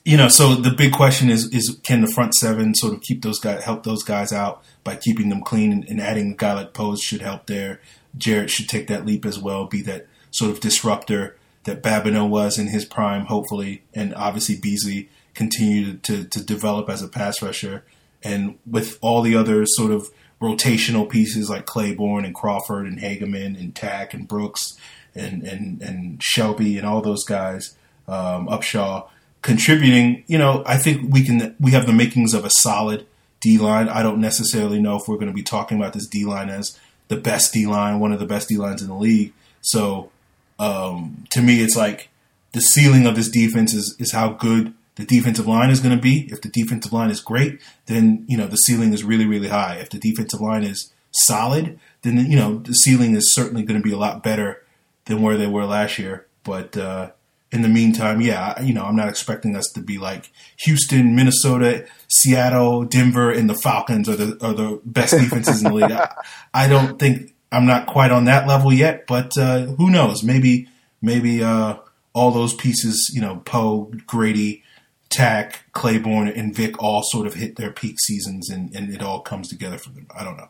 you 0.06 0.18
know, 0.18 0.28
so 0.28 0.56
the 0.56 0.72
big 0.72 0.92
question 0.92 1.30
is 1.30 1.48
is 1.54 1.80
can 1.84 2.02
the 2.02 2.08
front 2.12 2.34
seven 2.36 2.76
sort 2.76 2.94
of 2.94 3.02
keep 3.02 3.22
those 3.22 3.40
guys 3.40 3.64
help 3.64 3.84
those 3.84 4.04
guys 4.04 4.34
out 4.34 4.64
by 4.84 4.96
keeping 4.96 5.30
them 5.30 5.42
clean 5.42 5.72
and, 5.72 5.86
and 5.88 6.02
adding 6.02 6.32
a 6.34 6.36
guy 6.36 6.54
like 6.54 6.74
Pose 6.74 7.02
should 7.02 7.22
help 7.22 7.46
there. 7.48 7.80
Jarrett 8.18 8.50
should 8.50 8.68
take 8.70 8.88
that 8.88 9.06
leap 9.06 9.26
as 9.26 9.40
well, 9.40 9.66
be 9.66 9.82
that 9.84 10.08
sort 10.32 10.52
of 10.52 10.60
disruptor 10.60 11.38
that 11.64 11.82
Babineaux 11.82 12.30
was 12.30 12.58
in 12.58 12.68
his 12.68 12.86
prime, 12.86 13.26
hopefully, 13.26 13.84
and 13.94 14.14
obviously 14.16 14.56
Beasley 14.56 15.10
continued 15.34 16.04
to, 16.04 16.24
to 16.26 16.44
develop 16.44 16.90
as 16.90 17.02
a 17.02 17.08
pass 17.08 17.42
rusher. 17.42 17.84
And 18.22 18.58
with 18.66 18.98
all 19.02 19.22
the 19.22 19.36
other 19.36 19.66
sort 19.66 19.92
of 19.92 20.10
rotational 20.42 21.10
pieces 21.10 21.50
like 21.50 21.66
Claiborne 21.66 22.26
and 22.26 22.36
Crawford 22.36 22.86
and 22.86 23.00
Hageman 23.00 23.60
and 23.60 23.76
Takk 23.76 24.14
and 24.14 24.28
Brooks 24.28 24.78
and, 25.16 25.44
and, 25.44 25.82
and 25.82 26.22
Shelby 26.22 26.78
and 26.78 26.86
all 26.86 27.02
those 27.02 27.24
guys, 27.24 27.76
um, 28.08 28.48
Upshaw 28.48 29.08
contributing, 29.42 30.24
you 30.28 30.38
know, 30.38 30.64
I 30.66 30.78
think 30.78 31.14
we 31.14 31.24
can 31.24 31.56
we 31.60 31.72
have 31.72 31.86
the 31.86 31.94
makings 31.94 32.34
of 32.34 32.46
a 32.46 32.50
solid 32.50 33.06
D 33.40 33.58
line. 33.58 33.90
I 33.90 34.02
don't 34.02 34.20
necessarily 34.20 34.82
know 34.82 34.96
if 34.96 35.04
we're 35.08 35.18
going 35.18 35.28
to 35.28 35.34
be 35.34 35.44
talking 35.44 35.78
about 35.78 35.94
this 35.94 36.08
D 36.08 36.26
line 36.26 36.50
as 36.50 36.80
the 37.10 37.18
best 37.18 37.54
D 37.54 37.68
line, 37.68 38.00
one 38.00 38.12
of 38.12 38.20
the 38.20 38.26
best 38.26 38.50
D 38.50 38.58
lines 38.58 38.82
in 38.82 38.88
the 38.88 38.96
league. 38.96 39.34
So 39.62 40.12
um, 40.60 41.26
to 41.32 41.42
me, 41.42 41.62
it's 41.62 41.76
like 41.76 42.10
the 42.52 42.62
ceiling 42.62 43.06
of 43.06 43.16
this 43.16 43.30
defense 43.30 43.74
is 43.74 43.96
is 44.00 44.12
how 44.12 44.30
good 44.30 44.74
the 44.96 45.06
defensive 45.06 45.48
line 45.48 45.70
is 45.70 45.80
going 45.80 45.96
to 45.96 46.02
be. 46.02 46.28
If 46.32 46.42
the 46.42 46.50
defensive 46.50 46.94
line 46.94 47.10
is 47.10 47.20
great, 47.20 47.60
then 47.88 48.26
you 48.28 48.38
know 48.38 48.48
the 48.48 48.58
ceiling 48.58 48.94
is 48.94 49.04
really 49.04 49.26
really 49.26 49.50
high. 49.50 49.76
If 49.76 49.90
the 49.90 50.00
defensive 50.00 50.42
line 50.42 50.64
is 50.64 50.92
solid, 51.12 51.80
then 52.02 52.18
you 52.30 52.38
know 52.38 52.60
the 52.60 52.74
ceiling 52.74 53.16
is 53.16 53.34
certainly 53.34 53.64
going 53.64 53.80
to 53.80 53.84
be 53.84 53.94
a 53.94 53.98
lot 53.98 54.24
better 54.24 54.64
than 55.06 55.22
where 55.22 55.38
they 55.38 55.48
were 55.48 55.66
last 55.66 55.98
year. 55.98 56.28
But 56.44 56.78
uh, 56.78 57.12
in 57.52 57.62
the 57.62 57.70
meantime, 57.70 58.20
yeah, 58.20 58.60
you 58.62 58.74
know, 58.74 58.84
I'm 58.84 58.96
not 58.96 59.10
expecting 59.10 59.56
us 59.56 59.68
to 59.76 59.82
be 59.82 60.00
like 60.00 60.32
Houston, 60.66 61.16
Minnesota, 61.16 61.86
Seattle, 62.08 62.84
Denver, 62.84 63.32
and 63.32 63.50
the 63.50 63.56
Falcons 63.56 64.10
are 64.10 64.16
the 64.16 64.46
are 64.46 64.54
the 64.54 64.82
best 64.84 65.14
defenses 65.14 65.64
in 65.64 65.70
the 65.70 65.74
league. 65.74 65.92
I, 65.92 66.16
I, 66.54 66.68
don't 66.68 66.98
think 66.98 67.33
I'm 67.54 67.66
not 67.66 67.88
quite 67.88 68.12
on 68.12 68.26
that 68.26 68.48
level 68.48 68.74
yet, 68.74 69.06
but 69.08 69.38
uh, 69.38 69.62
who 69.78 69.90
knows? 69.90 70.24
Maybe 70.24 70.68
maybe 71.02 71.44
uh, 71.44 71.78
all 72.14 72.32
those 72.32 72.54
pieces, 72.54 73.12
you 73.14 73.22
know, 73.22 73.42
Poe, 73.46 73.92
Grady, 74.08 74.64
Takk, 75.10 75.72
Claiborne, 75.74 76.28
and 76.28 76.56
Vic 76.56 76.82
all 76.82 77.04
sort 77.04 77.28
of 77.28 77.36
hit 77.36 77.56
their 77.56 77.72
peak 77.72 78.00
seasons, 78.00 78.50
and, 78.50 78.74
and 78.76 78.94
it 78.94 79.02
all 79.02 79.22
comes 79.22 79.50
together 79.50 79.78
for 79.78 79.90
them. 79.90 80.08
I 80.18 80.24
don't 80.24 80.38
know. 80.38 80.50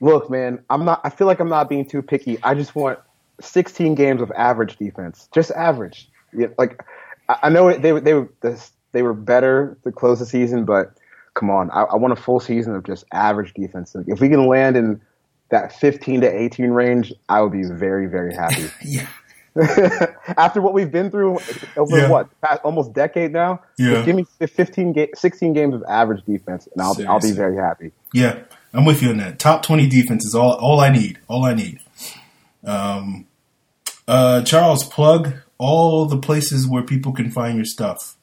Look, 0.00 0.30
man, 0.30 0.62
I'm 0.68 0.84
not. 0.84 1.00
I 1.04 1.10
feel 1.10 1.26
like 1.26 1.40
I'm 1.40 1.48
not 1.48 1.68
being 1.68 1.86
too 1.86 2.02
picky. 2.02 2.38
I 2.42 2.54
just 2.54 2.74
want 2.74 2.98
16 3.40 3.94
games 3.94 4.20
of 4.20 4.32
average 4.32 4.76
defense, 4.76 5.28
just 5.32 5.50
average 5.52 6.10
yeah, 6.32 6.48
like 6.58 6.82
I 7.28 7.48
know 7.48 7.72
they 7.72 7.98
they 7.98 8.14
were 8.14 8.28
they 8.92 9.02
were 9.02 9.14
better 9.14 9.76
to 9.84 9.92
close 9.92 10.18
the 10.18 10.26
season, 10.26 10.64
but 10.64 10.94
come 11.34 11.50
on, 11.50 11.70
I, 11.70 11.82
I 11.82 11.96
want 11.96 12.12
a 12.12 12.16
full 12.16 12.40
season 12.40 12.74
of 12.74 12.84
just 12.84 13.04
average 13.12 13.54
defense. 13.54 13.94
Like, 13.94 14.06
if 14.08 14.20
we 14.20 14.28
can 14.28 14.46
land 14.46 14.76
in 14.76 15.00
that 15.50 15.72
15 15.72 16.22
to 16.22 16.26
18 16.28 16.70
range, 16.70 17.12
I 17.28 17.40
would 17.42 17.52
be 17.52 17.64
very 17.64 18.06
very 18.06 18.34
happy. 18.34 18.70
yeah. 18.84 19.08
After 20.36 20.60
what 20.60 20.74
we've 20.74 20.92
been 20.92 21.10
through 21.10 21.38
over 21.76 21.98
yeah. 21.98 22.08
what 22.08 22.40
past 22.40 22.60
almost 22.62 22.92
decade 22.92 23.32
now, 23.32 23.60
yeah. 23.78 24.04
give 24.04 24.14
me 24.14 24.24
15 24.38 24.92
ga- 24.92 25.10
16 25.12 25.52
games 25.52 25.74
of 25.74 25.82
average 25.88 26.24
defense, 26.24 26.68
and 26.72 26.80
I'll 26.80 26.94
Seriously. 26.94 27.12
I'll 27.12 27.20
be 27.20 27.32
very 27.32 27.56
happy. 27.56 27.90
Yeah, 28.14 28.38
I'm 28.72 28.84
with 28.84 29.02
you 29.02 29.10
on 29.10 29.16
that. 29.16 29.40
Top 29.40 29.64
20 29.64 29.88
defense 29.88 30.24
is 30.24 30.34
all 30.34 30.52
all 30.52 30.80
I 30.80 30.90
need. 30.90 31.18
All 31.26 31.44
I 31.44 31.54
need. 31.54 31.80
Um, 32.64 33.26
uh, 34.06 34.42
Charles, 34.42 34.84
plug 34.84 35.34
all 35.58 36.06
the 36.06 36.18
places 36.18 36.66
where 36.66 36.82
people 36.82 37.12
can 37.12 37.30
find 37.30 37.56
your 37.56 37.64
stuff. 37.64 38.16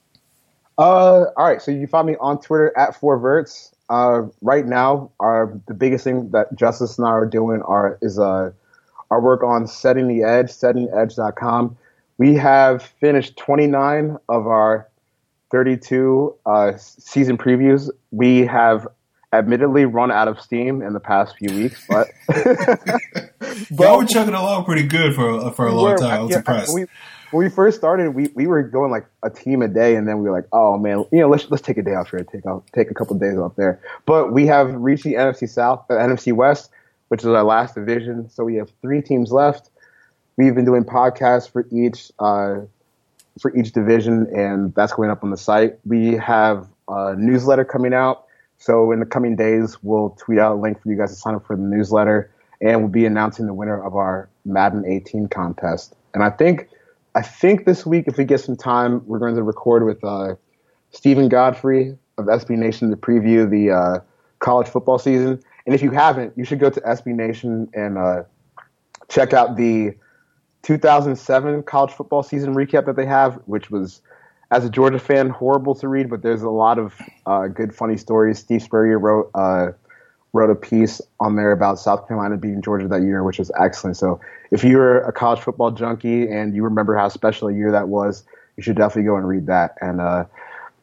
Uh, 0.77 1.25
all 1.35 1.45
right. 1.45 1.61
So 1.61 1.71
you 1.71 1.79
can 1.79 1.87
find 1.87 2.07
me 2.07 2.15
on 2.19 2.39
Twitter 2.39 2.77
at 2.77 2.99
Four 2.99 3.19
Verts. 3.19 3.73
Uh, 3.89 4.23
right 4.41 4.65
now, 4.65 5.11
our 5.19 5.59
the 5.67 5.73
biggest 5.73 6.03
thing 6.03 6.29
that 6.31 6.53
Justice 6.55 6.97
and 6.97 7.07
I 7.07 7.11
are 7.11 7.25
doing 7.25 7.61
are 7.61 7.97
is 8.01 8.19
uh 8.19 8.51
our 9.09 9.21
work 9.21 9.43
on 9.43 9.67
setting 9.67 10.07
the 10.07 10.23
edge, 10.23 10.47
settingedge.com. 10.47 11.77
We 12.17 12.35
have 12.35 12.83
finished 12.83 13.37
29 13.37 14.17
of 14.27 14.47
our 14.47 14.89
32 15.51 16.35
uh, 16.45 16.73
season 16.77 17.37
previews. 17.37 17.89
We 18.11 18.45
have 18.47 18.87
admittedly 19.33 19.85
run 19.85 20.11
out 20.11 20.27
of 20.27 20.41
steam 20.41 20.81
in 20.81 20.93
the 20.93 20.99
past 20.99 21.35
few 21.37 21.55
weeks, 21.55 21.85
but, 21.87 22.07
but 23.71 23.97
were 23.97 24.05
chugging 24.05 24.33
along 24.33 24.65
pretty 24.65 24.87
good 24.87 25.15
for 25.15 25.51
for 25.51 25.67
a 25.67 25.73
long 25.73 25.97
time. 25.97 26.11
I 26.11 26.21
was 26.21 26.31
yeah, 26.31 26.37
impressed. 26.37 26.73
We, 26.73 26.85
when 27.31 27.43
we 27.43 27.49
first 27.49 27.77
started, 27.77 28.15
we, 28.15 28.29
we 28.35 28.47
were 28.47 28.63
going 28.63 28.91
like 28.91 29.05
a 29.23 29.29
team 29.29 29.61
a 29.61 29.67
day, 29.67 29.95
and 29.95 30.07
then 30.07 30.19
we 30.19 30.29
were 30.29 30.35
like, 30.35 30.47
oh 30.51 30.77
man, 30.77 31.05
you 31.11 31.19
know, 31.19 31.29
let's 31.29 31.49
let's 31.49 31.63
take 31.63 31.77
a 31.77 31.83
day 31.83 31.93
off 31.93 32.09
here, 32.09 32.23
take 32.23 32.45
off, 32.45 32.63
take 32.73 32.89
a 32.89 32.93
couple 32.93 33.15
of 33.15 33.21
days 33.21 33.37
off 33.37 33.55
there. 33.55 33.81
But 34.05 34.33
we 34.33 34.45
have 34.47 34.73
reached 34.73 35.03
the 35.03 35.15
NFC 35.15 35.49
South, 35.49 35.85
uh, 35.89 35.93
NFC 35.93 36.33
West, 36.33 36.69
which 37.09 37.21
is 37.21 37.27
our 37.27 37.43
last 37.43 37.75
division. 37.75 38.29
So 38.29 38.43
we 38.43 38.55
have 38.55 38.69
three 38.81 39.01
teams 39.01 39.31
left. 39.31 39.69
We've 40.37 40.55
been 40.55 40.65
doing 40.65 40.83
podcasts 40.83 41.49
for 41.49 41.67
each 41.71 42.11
uh, 42.19 42.61
for 43.39 43.55
each 43.55 43.71
division, 43.71 44.27
and 44.35 44.73
that's 44.75 44.93
going 44.93 45.09
up 45.09 45.23
on 45.23 45.31
the 45.31 45.37
site. 45.37 45.79
We 45.85 46.13
have 46.13 46.67
a 46.87 47.15
newsletter 47.15 47.65
coming 47.65 47.93
out. 47.93 48.25
So 48.59 48.91
in 48.91 48.99
the 48.99 49.05
coming 49.05 49.35
days, 49.35 49.77
we'll 49.83 50.11
tweet 50.11 50.39
out 50.39 50.53
a 50.53 50.59
link 50.59 50.81
for 50.81 50.89
you 50.89 50.97
guys 50.97 51.11
to 51.11 51.15
sign 51.15 51.35
up 51.35 51.45
for 51.45 51.55
the 51.55 51.61
newsletter, 51.61 52.31
and 52.61 52.79
we'll 52.79 52.89
be 52.89 53.05
announcing 53.05 53.45
the 53.45 53.53
winner 53.53 53.83
of 53.83 53.95
our 53.95 54.29
Madden 54.45 54.85
18 54.85 55.27
contest. 55.27 55.93
And 56.13 56.23
I 56.23 56.31
think 56.31 56.69
I 57.17 57.23
think 57.23 57.65
this 57.65 57.83
week, 57.83 58.03
if 58.05 58.15
we 58.15 58.25
get 58.25 58.41
some 58.41 58.55
time, 58.55 59.01
we're 59.07 59.17
going 59.17 59.33
to 59.33 59.41
record 59.41 59.83
with 59.83 60.03
uh, 60.03 60.35
Stephen 60.91 61.29
Godfrey 61.29 61.97
of 62.19 62.25
SB 62.25 62.51
Nation 62.51 62.91
to 62.91 62.95
preview 62.95 63.49
the 63.49 63.71
uh, 63.71 63.99
college 64.37 64.67
football 64.67 64.99
season. 64.99 65.41
And 65.65 65.73
if 65.73 65.81
you 65.81 65.89
haven't, 65.89 66.37
you 66.37 66.43
should 66.43 66.59
go 66.59 66.69
to 66.69 66.79
SB 66.79 67.07
Nation 67.07 67.69
and 67.73 67.97
uh, 67.97 68.21
check 69.09 69.33
out 69.33 69.57
the 69.57 69.95
2007 70.61 71.63
college 71.63 71.91
football 71.91 72.21
season 72.21 72.53
recap 72.53 72.85
that 72.85 72.95
they 72.95 73.07
have, 73.07 73.41
which 73.47 73.71
was, 73.71 74.03
as 74.51 74.63
a 74.63 74.69
Georgia 74.69 74.99
fan, 74.99 75.31
horrible 75.31 75.73
to 75.73 75.87
read, 75.87 76.11
but 76.11 76.21
there's 76.21 76.43
a 76.43 76.51
lot 76.51 76.77
of 76.77 76.93
uh, 77.25 77.47
good, 77.47 77.73
funny 77.73 77.97
stories. 77.97 78.37
Steve 78.37 78.61
Spurrier 78.61 78.99
wrote 78.99 79.31
uh, 79.33 79.69
wrote 80.33 80.49
a 80.49 80.55
piece 80.55 81.01
on 81.19 81.35
there 81.35 81.51
about 81.51 81.79
South 81.79 82.07
Carolina 82.07 82.37
beating 82.37 82.61
Georgia 82.61 82.87
that 82.87 83.01
year, 83.01 83.23
which 83.23 83.39
was 83.39 83.51
excellent. 83.59 83.97
So 83.97 84.19
if 84.51 84.63
you're 84.63 84.99
a 84.99 85.11
college 85.11 85.39
football 85.39 85.71
junkie 85.71 86.27
and 86.27 86.55
you 86.55 86.63
remember 86.63 86.95
how 86.95 87.09
special 87.09 87.47
a 87.47 87.53
year 87.53 87.71
that 87.71 87.87
was, 87.87 88.23
you 88.55 88.63
should 88.63 88.75
definitely 88.75 89.03
go 89.03 89.15
and 89.15 89.27
read 89.27 89.47
that. 89.47 89.75
And 89.81 90.01
uh, 90.01 90.25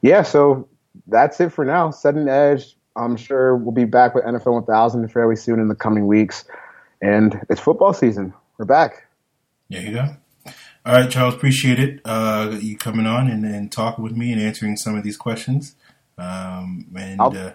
yeah, 0.03 0.23
so 0.23 0.69
that's 1.07 1.41
it 1.41 1.51
for 1.51 1.65
now. 1.65 1.91
Setting 1.91 2.29
edge. 2.29 2.77
I'm 2.97 3.17
sure 3.17 3.57
we'll 3.57 3.73
be 3.73 3.85
back 3.85 4.15
with 4.15 4.25
NFL 4.25 4.53
1000 4.67 5.09
fairly 5.09 5.37
soon 5.37 5.59
in 5.59 5.69
the 5.69 5.75
coming 5.75 6.07
weeks. 6.07 6.45
And 7.03 7.41
it's 7.51 7.61
football 7.61 7.93
season. 7.93 8.33
We're 8.57 8.67
back. 8.67 9.07
There 9.69 9.83
you 9.83 9.93
go. 9.93 10.17
All 10.87 10.93
right, 10.93 11.11
Charles, 11.11 11.35
appreciate 11.35 11.79
it. 11.79 12.01
Uh, 12.05 12.59
you 12.61 12.77
coming 12.77 13.07
on 13.07 13.29
and, 13.29 13.45
and 13.45 13.73
talking 13.73 14.05
with 14.05 14.17
me 14.17 14.33
and 14.33 14.41
answering 14.41 14.77
some 14.77 14.95
of 14.97 15.03
these 15.03 15.17
questions. 15.17 15.75
Um, 16.19 16.87
and 16.97 17.21
uh, 17.21 17.55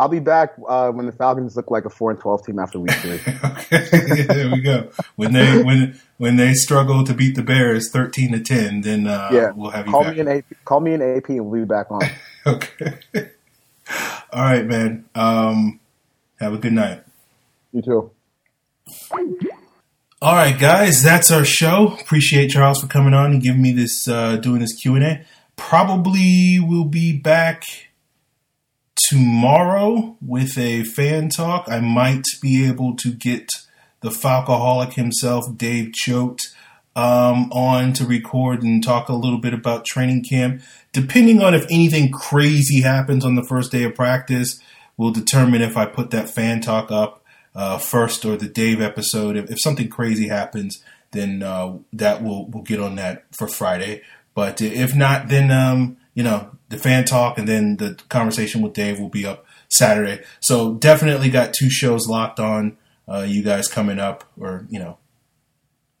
I'll 0.00 0.08
be 0.08 0.20
back 0.20 0.54
uh, 0.68 0.92
when 0.92 1.06
the 1.06 1.12
Falcons 1.12 1.56
look 1.56 1.72
like 1.72 1.84
a 1.84 1.90
four 1.90 2.12
and 2.12 2.20
twelve 2.20 2.46
team 2.46 2.60
after 2.60 2.78
week 2.78 2.92
three. 2.92 3.20
okay, 3.44 4.22
there 4.28 4.50
we 4.50 4.60
go. 4.60 4.90
When 5.16 5.32
they 5.32 5.60
when 5.60 6.00
when 6.18 6.36
they 6.36 6.54
struggle 6.54 7.02
to 7.04 7.12
beat 7.14 7.34
the 7.34 7.42
Bears 7.42 7.90
thirteen 7.90 8.30
to 8.32 8.40
ten, 8.40 8.82
then 8.82 9.08
uh, 9.08 9.28
yeah. 9.32 9.50
we'll 9.56 9.70
have 9.70 9.86
you 9.86 9.92
call 9.92 10.04
back. 10.04 10.14
me 10.14 10.20
an 10.20 10.28
AP. 10.28 10.44
Call 10.64 10.80
me 10.80 10.92
an 10.94 11.02
AP, 11.02 11.30
and 11.30 11.46
we'll 11.46 11.62
be 11.62 11.66
back 11.66 11.90
on. 11.90 12.02
okay. 12.46 12.98
All 14.32 14.42
right, 14.42 14.64
man. 14.64 15.04
Um, 15.16 15.80
have 16.38 16.52
a 16.52 16.58
good 16.58 16.74
night. 16.74 17.02
You 17.72 17.82
too. 17.82 18.10
All 20.22 20.34
right, 20.34 20.58
guys, 20.58 21.02
that's 21.02 21.30
our 21.30 21.44
show. 21.44 21.96
Appreciate 22.00 22.50
Charles 22.50 22.80
for 22.80 22.86
coming 22.86 23.14
on 23.14 23.32
and 23.32 23.42
giving 23.42 23.62
me 23.62 23.72
this, 23.72 24.08
uh, 24.08 24.36
doing 24.36 24.60
this 24.60 24.74
Q 24.74 24.96
and 24.96 25.04
A. 25.04 25.24
Probably 25.56 26.58
we'll 26.60 26.84
be 26.84 27.16
back 27.16 27.64
tomorrow 29.08 30.16
with 30.20 30.58
a 30.58 30.84
fan 30.84 31.28
talk. 31.28 31.66
I 31.68 31.80
might 31.80 32.24
be 32.40 32.66
able 32.66 32.96
to 32.96 33.12
get 33.12 33.48
the 34.00 34.10
Falcoholic 34.10 34.94
himself, 34.94 35.56
Dave 35.56 35.92
Choate, 35.92 36.40
um, 36.96 37.50
on 37.52 37.92
to 37.94 38.04
record 38.04 38.62
and 38.62 38.82
talk 38.82 39.08
a 39.08 39.14
little 39.14 39.38
bit 39.38 39.54
about 39.54 39.84
training 39.84 40.24
camp. 40.24 40.62
Depending 40.92 41.42
on 41.42 41.54
if 41.54 41.64
anything 41.70 42.10
crazy 42.10 42.80
happens 42.80 43.24
on 43.24 43.34
the 43.34 43.44
first 43.44 43.70
day 43.70 43.84
of 43.84 43.94
practice, 43.94 44.60
will 44.96 45.12
determine 45.12 45.62
if 45.62 45.76
I 45.76 45.86
put 45.86 46.10
that 46.10 46.28
fan 46.28 46.60
talk 46.60 46.90
up 46.90 47.24
uh, 47.54 47.78
first 47.78 48.24
or 48.24 48.36
the 48.36 48.48
Dave 48.48 48.80
episode. 48.80 49.36
If, 49.36 49.50
if 49.50 49.60
something 49.60 49.88
crazy 49.88 50.28
happens, 50.28 50.82
then 51.12 51.42
uh, 51.42 51.78
that 51.92 52.22
will 52.22 52.46
we'll 52.46 52.64
get 52.64 52.80
on 52.80 52.96
that 52.96 53.24
for 53.32 53.46
Friday. 53.48 54.02
But 54.34 54.60
if 54.60 54.94
not, 54.94 55.28
then 55.28 55.50
um, 55.50 55.96
you 56.18 56.24
know 56.24 56.50
the 56.68 56.76
fan 56.76 57.04
talk 57.04 57.38
and 57.38 57.46
then 57.46 57.76
the 57.76 57.96
conversation 58.08 58.60
with 58.60 58.72
Dave 58.72 58.98
will 58.98 59.08
be 59.08 59.24
up 59.24 59.46
Saturday. 59.68 60.24
So 60.40 60.74
definitely 60.74 61.30
got 61.30 61.54
two 61.54 61.70
shows 61.70 62.08
locked 62.08 62.40
on. 62.40 62.76
Uh, 63.06 63.24
you 63.26 63.44
guys 63.44 63.68
coming 63.68 64.00
up, 64.00 64.24
or 64.36 64.66
you 64.68 64.80
know, 64.80 64.98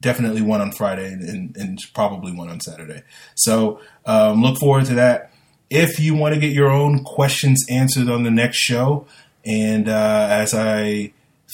definitely 0.00 0.42
one 0.42 0.60
on 0.60 0.72
Friday 0.72 1.06
and, 1.12 1.56
and 1.56 1.78
probably 1.94 2.32
one 2.32 2.48
on 2.48 2.60
Saturday. 2.60 3.04
So 3.36 3.80
um, 4.06 4.42
look 4.42 4.58
forward 4.58 4.86
to 4.86 4.94
that. 4.96 5.30
If 5.70 6.00
you 6.00 6.16
want 6.16 6.34
to 6.34 6.40
get 6.40 6.50
your 6.50 6.68
own 6.68 7.04
questions 7.04 7.64
answered 7.70 8.08
on 8.08 8.24
the 8.24 8.30
next 8.32 8.56
show, 8.56 9.06
and 9.46 9.88
uh, 9.88 10.26
as 10.32 10.52
I 10.52 11.12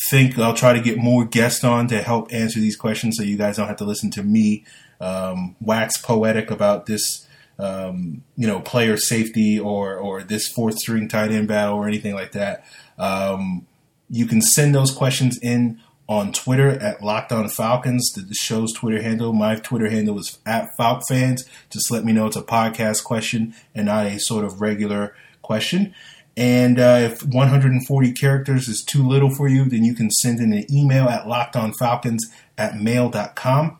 think 0.09 0.39
I'll 0.39 0.55
try 0.55 0.73
to 0.73 0.81
get 0.81 0.97
more 0.97 1.27
guests 1.27 1.65
on 1.65 1.87
to 1.89 2.01
help 2.01 2.33
answer 2.33 2.61
these 2.61 2.77
questions, 2.77 3.19
so 3.19 3.25
you 3.25 3.37
guys 3.37 3.59
don't 3.59 3.69
have 3.69 3.77
to 3.77 3.85
listen 3.85 4.11
to 4.13 4.23
me 4.23 4.65
um, 5.03 5.55
wax 5.61 5.99
poetic 5.99 6.51
about 6.51 6.87
this 6.87 7.24
um, 7.59 8.23
you 8.37 8.47
know, 8.47 8.61
player 8.61 8.97
safety 8.97 9.59
or 9.59 9.97
or 9.97 10.23
this 10.23 10.49
fourth 10.49 10.79
string 10.79 11.09
tight 11.09 11.31
end 11.31 11.49
battle 11.49 11.77
or 11.77 11.87
anything 11.87 12.15
like 12.15 12.33
that, 12.33 12.65
um, 12.99 13.67
you 14.11 14.27
can 14.27 14.41
send 14.41 14.75
those 14.75 14.91
questions 14.91 15.39
in 15.39 15.81
on 16.09 16.33
Twitter 16.33 16.71
at 16.71 17.03
Locked 17.03 17.33
On 17.33 17.49
Falcons, 17.49 18.13
the, 18.15 18.23
the 18.23 18.35
show's 18.35 18.73
Twitter 18.73 19.03
handle. 19.03 19.33
My 19.33 19.57
Twitter 19.57 19.89
handle 19.89 20.19
is 20.19 20.39
at 20.45 20.69
FalcFans. 20.79 21.41
Just 21.71 21.91
let 21.91 22.05
me 22.05 22.13
know 22.13 22.27
it's 22.27 22.37
a 22.37 22.43
podcast 22.43 23.05
question 23.05 23.55
and 23.75 23.87
not 23.87 24.07
a 24.07 24.19
sort 24.19 24.45
of 24.45 24.61
regular 24.61 25.17
question. 25.43 25.95
And 26.37 26.81
uh, 26.81 26.99
if 27.01 27.25
140 27.25 28.13
characters 28.13 28.69
is 28.69 28.83
too 28.85 29.07
little 29.07 29.31
for 29.31 29.49
you, 29.49 29.65
then 29.65 29.85
you 29.85 29.95
can 29.95 30.11
send 30.11 30.41
in 30.41 30.53
an 30.53 30.67
email 30.71 31.09
at 31.09 31.27
lockedonfalcons 31.27 32.19
at 32.59 32.77
mail.com. 32.77 33.79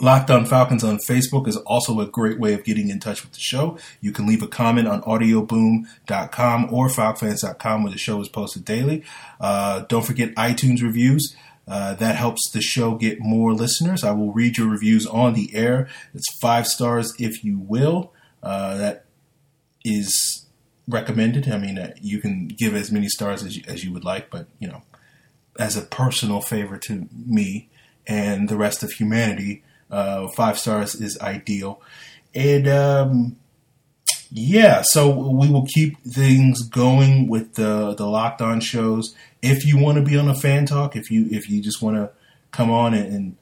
Locked 0.00 0.30
on 0.30 0.44
Falcons 0.44 0.82
on 0.82 0.98
Facebook 0.98 1.46
is 1.46 1.56
also 1.58 2.00
a 2.00 2.06
great 2.06 2.38
way 2.38 2.52
of 2.54 2.64
getting 2.64 2.90
in 2.90 2.98
touch 2.98 3.22
with 3.22 3.32
the 3.32 3.40
show. 3.40 3.78
You 4.00 4.12
can 4.12 4.26
leave 4.26 4.42
a 4.42 4.48
comment 4.48 4.88
on 4.88 5.02
audioboom.com 5.02 6.74
or 6.74 6.88
falcfans.com 6.88 7.82
where 7.82 7.92
the 7.92 7.98
show 7.98 8.20
is 8.20 8.28
posted 8.28 8.64
daily. 8.64 9.04
Uh, 9.40 9.80
don't 9.88 10.04
forget 10.04 10.34
iTunes 10.34 10.82
reviews. 10.82 11.36
Uh, 11.66 11.94
that 11.94 12.16
helps 12.16 12.50
the 12.50 12.60
show 12.60 12.94
get 12.94 13.20
more 13.20 13.54
listeners. 13.54 14.04
I 14.04 14.10
will 14.10 14.32
read 14.32 14.58
your 14.58 14.68
reviews 14.68 15.06
on 15.06 15.34
the 15.34 15.54
air. 15.54 15.88
It's 16.12 16.38
five 16.40 16.66
stars 16.66 17.14
if 17.18 17.42
you 17.42 17.58
will. 17.58 18.12
Uh, 18.42 18.76
that 18.76 19.06
is 19.84 20.46
recommended. 20.86 21.48
I 21.48 21.58
mean, 21.58 21.78
uh, 21.78 21.94
you 22.00 22.18
can 22.18 22.48
give 22.48 22.74
as 22.74 22.92
many 22.92 23.08
stars 23.08 23.42
as 23.42 23.56
you, 23.56 23.62
as 23.66 23.84
you 23.84 23.92
would 23.92 24.04
like, 24.04 24.30
but 24.30 24.48
you 24.58 24.68
know, 24.68 24.82
as 25.58 25.76
a 25.76 25.82
personal 25.82 26.40
favor 26.40 26.76
to 26.78 27.08
me 27.12 27.70
and 28.06 28.48
the 28.48 28.56
rest 28.56 28.82
of 28.82 28.92
humanity, 28.92 29.62
uh, 29.94 30.28
five 30.28 30.58
stars 30.58 30.94
is 30.94 31.18
ideal. 31.20 31.80
And 32.34 32.66
um, 32.66 33.36
yeah, 34.30 34.82
so 34.82 35.08
we 35.08 35.48
will 35.48 35.66
keep 35.66 36.02
things 36.02 36.62
going 36.62 37.28
with 37.28 37.54
the 37.54 37.94
the 37.94 38.06
locked 38.06 38.42
on 38.42 38.60
shows. 38.60 39.14
If 39.42 39.64
you 39.64 39.78
want 39.78 39.98
to 39.98 40.02
be 40.02 40.16
on 40.16 40.28
a 40.28 40.34
fan 40.34 40.66
talk, 40.66 40.96
if 40.96 41.10
you 41.10 41.28
if 41.30 41.48
you 41.48 41.62
just 41.62 41.80
want 41.80 41.96
to 41.96 42.10
come 42.50 42.70
on 42.70 42.94
and, 42.94 43.12
and 43.12 43.36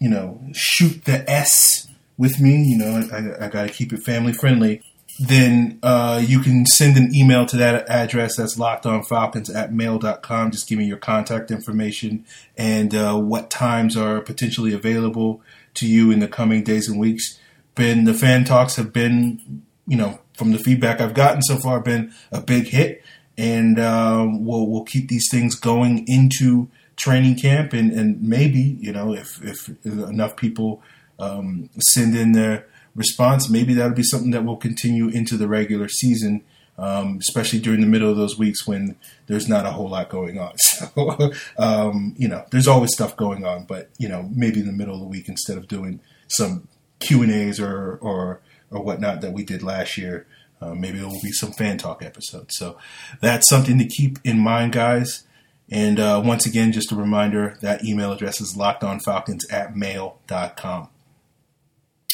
you 0.00 0.08
know 0.08 0.40
shoot 0.52 1.04
the 1.04 1.28
S 1.30 1.86
with 2.16 2.40
me, 2.40 2.64
you 2.64 2.78
know 2.78 3.08
I, 3.12 3.46
I 3.46 3.48
got 3.48 3.68
to 3.68 3.72
keep 3.72 3.92
it 3.92 4.02
family 4.02 4.32
friendly 4.32 4.82
then 5.18 5.80
uh, 5.82 6.22
you 6.24 6.40
can 6.40 6.64
send 6.64 6.96
an 6.96 7.14
email 7.14 7.44
to 7.46 7.56
that 7.56 7.88
address 7.88 8.36
that's 8.36 8.56
lockedonfalcons 8.56 9.52
at 9.54 9.72
mail.com. 9.72 10.50
Just 10.52 10.68
give 10.68 10.78
me 10.78 10.84
your 10.84 10.96
contact 10.96 11.50
information 11.50 12.24
and 12.56 12.94
uh, 12.94 13.18
what 13.18 13.50
times 13.50 13.96
are 13.96 14.20
potentially 14.20 14.72
available 14.72 15.42
to 15.74 15.88
you 15.88 16.10
in 16.12 16.20
the 16.20 16.28
coming 16.28 16.62
days 16.62 16.88
and 16.88 17.00
weeks. 17.00 17.38
Been 17.74 18.04
the 18.04 18.14
fan 18.14 18.44
talks 18.44 18.76
have 18.76 18.92
been, 18.92 19.62
you 19.86 19.96
know, 19.96 20.20
from 20.34 20.52
the 20.52 20.58
feedback 20.58 21.00
I've 21.00 21.14
gotten 21.14 21.42
so 21.42 21.56
far, 21.56 21.80
been 21.80 22.12
a 22.30 22.40
big 22.40 22.68
hit, 22.68 23.02
and 23.36 23.78
um, 23.80 24.44
we'll 24.44 24.68
we'll 24.68 24.84
keep 24.84 25.08
these 25.08 25.28
things 25.30 25.56
going 25.56 26.04
into 26.06 26.68
training 26.96 27.36
camp, 27.36 27.72
and, 27.72 27.92
and 27.92 28.22
maybe 28.22 28.76
you 28.80 28.92
know 28.92 29.14
if 29.14 29.42
if 29.42 29.68
enough 29.84 30.36
people 30.36 30.82
um, 31.18 31.70
send 31.78 32.16
in 32.16 32.32
their 32.32 32.66
response, 32.98 33.48
maybe 33.48 33.72
that'll 33.72 33.94
be 33.94 34.02
something 34.02 34.32
that 34.32 34.44
will 34.44 34.56
continue 34.56 35.08
into 35.08 35.36
the 35.36 35.48
regular 35.48 35.88
season, 35.88 36.42
um, 36.76 37.18
especially 37.20 37.60
during 37.60 37.80
the 37.80 37.86
middle 37.86 38.10
of 38.10 38.16
those 38.16 38.36
weeks 38.36 38.66
when 38.66 38.96
there's 39.28 39.48
not 39.48 39.64
a 39.64 39.70
whole 39.70 39.88
lot 39.88 40.10
going 40.10 40.38
on. 40.38 40.54
So, 40.78 41.32
um, 41.58 42.14
you 42.16 42.28
know, 42.28 42.44
there's 42.50 42.68
always 42.68 42.92
stuff 42.92 43.16
going 43.16 43.44
on, 43.44 43.64
but 43.64 43.90
you 43.98 44.08
know, 44.08 44.28
maybe 44.32 44.60
in 44.60 44.66
the 44.66 44.72
middle 44.72 44.94
of 44.94 45.00
the 45.00 45.06
week 45.06 45.28
instead 45.28 45.58
of 45.58 45.66
doing 45.66 46.00
some 46.28 46.68
Q 47.00 47.22
and 47.22 47.32
A's 47.32 47.58
or 47.58 47.98
or 48.00 48.40
or 48.70 48.82
whatnot 48.82 49.20
that 49.22 49.32
we 49.32 49.44
did 49.44 49.62
last 49.62 49.98
year. 49.98 50.26
Uh, 50.60 50.74
maybe 50.74 50.98
there 50.98 51.08
will 51.08 51.20
be 51.22 51.32
some 51.32 51.52
fan 51.52 51.78
talk 51.78 52.02
episodes. 52.02 52.56
So 52.56 52.78
that's 53.20 53.48
something 53.48 53.78
to 53.78 53.86
keep 53.86 54.18
in 54.24 54.38
mind, 54.38 54.72
guys. 54.72 55.24
And 55.70 56.00
uh, 56.00 56.22
once 56.24 56.46
again, 56.46 56.72
just 56.72 56.92
a 56.92 56.96
reminder 56.96 57.58
that 57.60 57.84
email 57.84 58.12
address 58.12 58.40
is 58.40 58.56
lockedonfalcons 58.56 59.52
at 59.52 59.76
mail.com. 59.76 60.88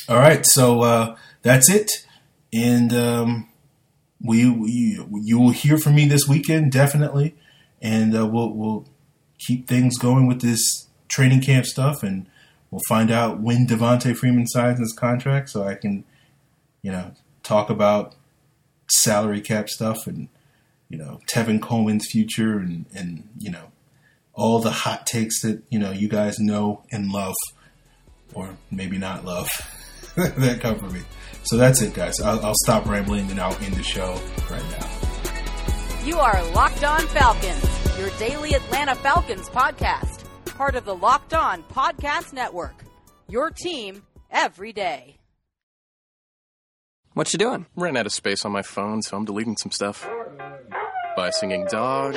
All 0.06 0.18
right, 0.18 0.44
so 0.44 0.82
uh, 0.82 1.16
that's 1.40 1.70
it, 1.70 1.90
and 2.52 2.92
um, 2.92 3.48
we, 4.22 4.50
we, 4.50 5.02
you 5.10 5.38
will 5.38 5.50
hear 5.50 5.78
from 5.78 5.94
me 5.94 6.06
this 6.06 6.28
weekend 6.28 6.72
definitely, 6.72 7.34
and 7.80 8.14
uh, 8.14 8.26
we'll 8.26 8.52
we'll 8.52 8.86
keep 9.46 9.66
things 9.66 9.96
going 9.96 10.26
with 10.26 10.42
this 10.42 10.88
training 11.08 11.40
camp 11.40 11.64
stuff, 11.64 12.02
and 12.02 12.26
we'll 12.70 12.82
find 12.86 13.10
out 13.10 13.40
when 13.40 13.66
Devonta 13.66 14.14
Freeman 14.14 14.46
signs 14.46 14.78
his 14.78 14.92
contract, 14.92 15.48
so 15.48 15.64
I 15.64 15.74
can, 15.74 16.04
you 16.82 16.92
know, 16.92 17.12
talk 17.42 17.70
about 17.70 18.14
salary 18.90 19.40
cap 19.40 19.70
stuff 19.70 20.06
and 20.06 20.28
you 20.90 20.98
know 20.98 21.18
Tevin 21.26 21.62
Coleman's 21.62 22.06
future 22.10 22.58
and 22.58 22.84
and 22.94 23.26
you 23.38 23.50
know 23.50 23.72
all 24.34 24.58
the 24.58 24.70
hot 24.70 25.06
takes 25.06 25.40
that 25.40 25.62
you 25.70 25.78
know 25.78 25.92
you 25.92 26.08
guys 26.08 26.38
know 26.38 26.82
and 26.92 27.10
love, 27.10 27.36
or 28.34 28.58
maybe 28.70 28.98
not 28.98 29.24
love. 29.24 29.48
that 30.36 30.60
come 30.60 30.78
from 30.78 30.92
me. 30.92 31.00
So 31.42 31.56
that's 31.56 31.82
it, 31.82 31.92
guys. 31.94 32.20
I'll, 32.20 32.44
I'll 32.44 32.54
stop 32.62 32.86
rambling 32.86 33.30
and 33.30 33.40
I'll 33.40 33.56
end 33.62 33.74
the 33.74 33.82
show 33.82 34.18
right 34.50 34.62
now. 34.70 34.90
You 36.04 36.18
are 36.18 36.44
Locked 36.52 36.84
On 36.84 37.00
Falcons, 37.08 37.98
your 37.98 38.10
daily 38.18 38.54
Atlanta 38.54 38.94
Falcons 38.94 39.48
podcast, 39.48 40.24
part 40.44 40.76
of 40.76 40.84
the 40.84 40.94
Locked 40.94 41.34
On 41.34 41.62
Podcast 41.64 42.32
Network. 42.32 42.84
Your 43.28 43.50
team 43.50 44.02
every 44.30 44.72
day. 44.72 45.16
What 47.14 47.32
you 47.32 47.38
doing? 47.38 47.66
Ran 47.76 47.96
out 47.96 48.06
of 48.06 48.12
space 48.12 48.44
on 48.44 48.52
my 48.52 48.62
phone, 48.62 49.02
so 49.02 49.16
I'm 49.16 49.24
deleting 49.24 49.56
some 49.56 49.70
stuff. 49.70 50.08
By 51.16 51.30
singing 51.30 51.66
dog. 51.70 52.14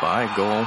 Bye, 0.00 0.32
goal. 0.34 0.66